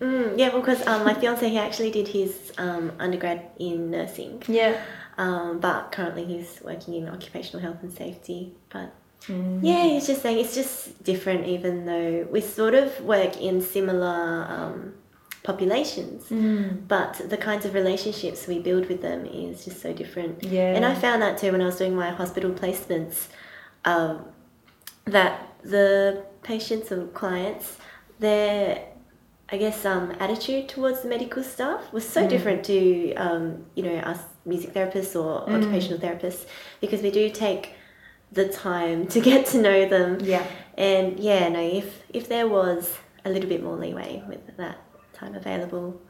Mm, 0.00 0.38
yeah, 0.38 0.50
because 0.50 0.86
um, 0.86 1.04
my 1.04 1.14
fiance 1.20 1.48
he 1.48 1.58
actually 1.58 1.90
did 1.90 2.08
his 2.08 2.52
um, 2.58 2.92
undergrad 2.98 3.42
in 3.58 3.90
nursing, 3.90 4.42
Yeah. 4.48 4.80
um, 5.18 5.60
but 5.60 5.92
currently 5.92 6.24
he's 6.24 6.60
working 6.64 6.94
in 6.94 7.08
occupational 7.08 7.60
health 7.62 7.78
and 7.82 7.92
safety. 7.92 8.52
But 8.70 8.92
Mm. 9.28 9.60
yeah, 9.62 9.84
he's 9.84 10.06
just 10.06 10.20
saying 10.20 10.38
it's 10.38 10.54
just 10.54 11.02
different, 11.02 11.46
even 11.46 11.86
though 11.86 12.26
we 12.30 12.42
sort 12.42 12.74
of 12.74 13.00
work 13.00 13.40
in 13.40 13.62
similar 13.62 14.46
um, 14.50 14.92
populations, 15.42 16.24
Mm. 16.28 16.86
but 16.88 17.22
the 17.30 17.36
kinds 17.38 17.64
of 17.64 17.72
relationships 17.74 18.46
we 18.46 18.58
build 18.58 18.86
with 18.90 19.00
them 19.00 19.24
is 19.24 19.64
just 19.64 19.80
so 19.80 19.92
different. 19.94 20.42
Yeah. 20.42 20.74
And 20.74 20.84
I 20.84 20.94
found 20.94 21.22
that 21.22 21.38
too 21.38 21.52
when 21.52 21.62
I 21.62 21.66
was 21.66 21.76
doing 21.76 21.94
my 21.96 22.10
hospital 22.10 22.50
placements, 22.50 23.28
um, 23.86 24.26
that 25.06 25.53
the 25.64 26.24
patients 26.42 26.92
or 26.92 27.06
clients, 27.08 27.78
their, 28.18 28.84
I 29.50 29.56
guess, 29.56 29.84
um, 29.84 30.12
attitude 30.20 30.68
towards 30.68 31.02
the 31.02 31.08
medical 31.08 31.42
staff 31.42 31.92
was 31.92 32.06
so 32.06 32.22
Mm. 32.24 32.28
different 32.28 32.64
to, 32.64 33.14
um, 33.14 33.64
you 33.74 33.82
know, 33.82 33.96
us 33.96 34.20
music 34.44 34.72
therapists 34.74 35.14
or 35.20 35.46
Mm. 35.48 35.54
occupational 35.56 35.98
therapists 35.98 36.44
because 36.80 37.00
we 37.02 37.10
do 37.10 37.30
take 37.30 37.70
the 38.32 38.46
time 38.48 39.06
to 39.08 39.20
get 39.20 39.46
to 39.46 39.58
know 39.60 39.88
them. 39.88 40.18
yeah. 40.22 40.44
And 40.76 41.18
yeah, 41.20 41.48
no, 41.48 41.60
if, 41.60 42.02
if 42.12 42.28
there 42.28 42.48
was 42.48 42.98
a 43.24 43.30
little 43.30 43.48
bit 43.48 43.62
more 43.62 43.76
leeway 43.76 44.22
with 44.28 44.56
that 44.56 44.78
time 45.14 45.34
available, 45.34 46.00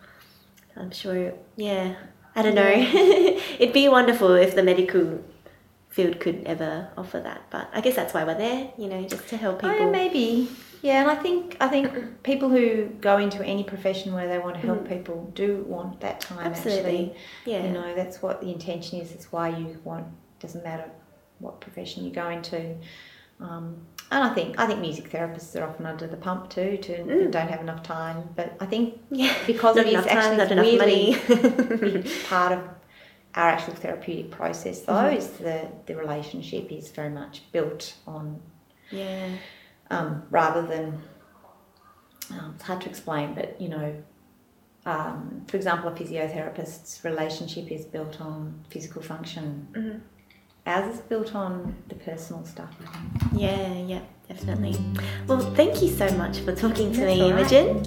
I'm 0.76 0.90
sure, 0.90 1.32
yeah, 1.56 1.94
I 2.34 2.42
don't 2.42 2.54
know. 2.56 2.72
It'd 3.60 3.72
be 3.74 3.88
wonderful 3.88 4.32
if 4.34 4.54
the 4.56 4.62
medical 4.62 5.22
field 5.94 6.18
could 6.18 6.42
ever 6.44 6.88
offer 6.96 7.20
that. 7.20 7.40
But 7.50 7.68
I 7.72 7.80
guess 7.80 7.94
that's 7.94 8.12
why 8.12 8.24
we're 8.24 8.36
there, 8.36 8.68
you 8.76 8.88
know, 8.88 9.00
just 9.04 9.28
to 9.28 9.36
help 9.36 9.60
people. 9.60 9.76
Oh, 9.78 9.90
maybe. 9.90 10.48
Yeah, 10.82 11.00
and 11.02 11.10
I 11.10 11.14
think 11.14 11.56
I 11.60 11.68
think 11.68 11.86
people 12.24 12.48
who 12.48 12.86
go 13.00 13.16
into 13.18 13.40
any 13.44 13.62
profession 13.62 14.12
where 14.12 14.28
they 14.28 14.38
want 14.38 14.56
to 14.56 14.60
help 14.60 14.80
Mm. 14.84 14.88
people 14.88 15.30
do 15.34 15.64
want 15.68 16.00
that 16.00 16.20
time. 16.20 16.46
Absolutely. 16.50 16.80
Actually, 16.80 17.16
yeah. 17.52 17.64
you 17.64 17.70
know, 17.72 17.94
that's 17.94 18.20
what 18.20 18.40
the 18.40 18.50
intention 18.52 19.00
is. 19.00 19.12
It's 19.12 19.30
why 19.32 19.48
you 19.60 19.80
want. 19.84 20.06
Doesn't 20.40 20.64
matter 20.64 20.90
what 21.38 21.60
profession 21.60 22.04
you 22.04 22.10
go 22.10 22.28
into. 22.28 22.60
Um, 23.40 23.64
and 24.10 24.22
I 24.28 24.34
think 24.34 24.58
I 24.58 24.66
think 24.66 24.80
music 24.80 25.06
therapists 25.10 25.54
are 25.58 25.64
often 25.70 25.86
under 25.86 26.06
the 26.08 26.16
pump 26.26 26.50
too, 26.50 26.76
to 26.86 26.92
Mm. 27.04 27.30
don't 27.30 27.48
have 27.54 27.60
enough 27.60 27.82
time. 27.84 28.18
But 28.34 28.48
I 28.60 28.66
think 28.66 28.84
yeah. 29.10 29.32
because 29.46 29.76
it 29.76 29.86
is 29.86 30.04
actually 30.06 30.76
money. 30.84 31.04
part 32.28 32.52
of 32.56 32.60
our 33.36 33.48
actual 33.48 33.74
therapeutic 33.74 34.30
process, 34.30 34.80
though, 34.82 34.92
Mhm. 34.94 35.16
is 35.16 35.28
the 35.38 35.68
the 35.86 35.96
relationship 35.96 36.70
is 36.70 36.90
very 36.90 37.10
much 37.10 37.42
built 37.52 37.94
on 38.06 38.40
yeah. 38.90 39.28
um, 39.90 40.22
rather 40.30 40.62
than 40.62 41.02
um, 42.30 42.52
it's 42.54 42.64
hard 42.64 42.80
to 42.82 42.88
explain, 42.88 43.34
but 43.34 43.60
you 43.60 43.68
know, 43.68 43.94
um, 44.86 45.42
for 45.48 45.56
example, 45.56 45.90
a 45.90 45.94
physiotherapist's 45.94 47.04
relationship 47.04 47.70
is 47.70 47.84
built 47.84 48.20
on 48.20 48.64
physical 48.70 49.02
function. 49.02 49.68
Mhm. 49.72 50.00
Ours 50.66 50.94
is 50.94 51.00
built 51.02 51.34
on 51.34 51.74
the 51.88 51.94
personal 51.94 52.44
stuff. 52.46 52.74
Yeah, 53.34 53.72
yeah, 53.74 54.00
definitely. 54.28 54.74
Well, 55.26 55.40
thank 55.54 55.82
you 55.82 55.88
so 55.88 56.08
much 56.16 56.38
for 56.38 56.54
talking 56.54 56.90
to 56.92 57.00
That's 57.00 57.18
me, 57.18 57.32
right. 57.32 57.52
Imogen. 57.52 57.82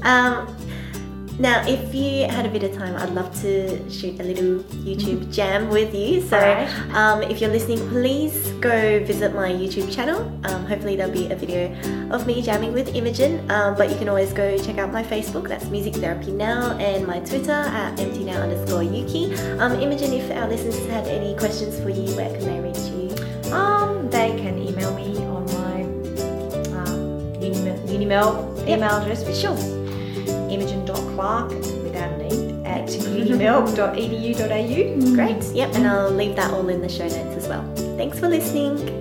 Now, 1.40 1.64
if 1.68 1.94
you 1.94 2.28
had 2.28 2.48
a 2.48 2.50
bit 2.50 2.64
of 2.64 2.74
time, 2.74 2.96
I'd 2.96 3.12
love 3.12 3.30
to 3.42 3.78
shoot 3.92 4.20
a 4.20 4.24
little 4.24 4.64
YouTube 4.82 5.32
jam 5.32 5.70
with 5.70 5.94
you. 5.94 6.22
So, 6.22 6.36
Alright. 6.36 6.68
um, 6.96 7.22
if 7.22 7.40
you're 7.40 7.52
listening, 7.52 7.78
please 7.90 8.50
go 8.60 9.04
visit 9.06 9.36
my 9.36 9.52
YouTube 9.52 9.94
channel. 9.94 10.22
Um, 10.46 10.66
hopefully, 10.66 10.96
there'll 10.96 11.14
be 11.14 11.30
a 11.32 11.36
video 11.36 11.70
of 12.10 12.26
me 12.26 12.42
jamming 12.42 12.74
with 12.74 12.96
Imogen. 12.96 13.50
Um, 13.52 13.76
but 13.78 13.92
you 13.92 13.96
can 13.98 14.10
always 14.10 14.34
go 14.34 14.58
check 14.58 14.80
out 14.80 14.92
my 14.92 15.04
Facebook, 15.04 15.48
that's 15.48 15.66
Music 15.66 15.94
Therapy 15.94 16.32
Now, 16.32 16.76
and 16.78 17.06
my 17.06 17.20
Twitter 17.20 17.52
at 17.52 17.96
MTNow 18.00 18.42
underscore 18.42 18.82
Yuki. 18.82 19.36
Um, 19.60 19.74
Imogen, 19.80 20.14
if 20.14 20.32
our 20.32 20.48
listeners 20.50 20.84
had 20.88 21.06
any 21.08 21.38
questions 21.38 21.80
for 21.80 21.90
you, 21.92 22.16
where 22.16 22.32
can 22.32 22.46
they 22.50 22.60
reach 22.62 22.82
you? 22.98 23.54
Um, 23.54 24.10
they 24.10 24.36
can 24.42 24.58
email 24.58 24.92
me 24.96 25.18
on 25.18 25.46
my 25.54 25.84
um, 26.82 27.34
Unimelb, 27.38 27.88
Unimelb 27.88 28.58
Yep. 28.68 28.80
email 28.80 28.90
address, 28.98 29.24
which 29.24 29.44
is 29.44 29.77
without 31.84 32.12
an 32.14 32.22
e 32.22 32.66
at 32.66 32.88
unimelb.edu.au. 32.88 35.16
Great. 35.16 35.38
Mm-hmm. 35.38 35.56
Yep. 35.56 35.76
And 35.76 35.88
I'll 35.88 36.12
leave 36.12 36.36
that 36.36 36.52
all 36.52 36.68
in 36.70 36.82
the 36.82 36.90
show 36.90 37.08
notes 37.08 37.38
as 37.44 37.48
well. 37.48 37.64
Thanks 37.98 38.20
for 38.20 38.28
listening. 38.30 38.97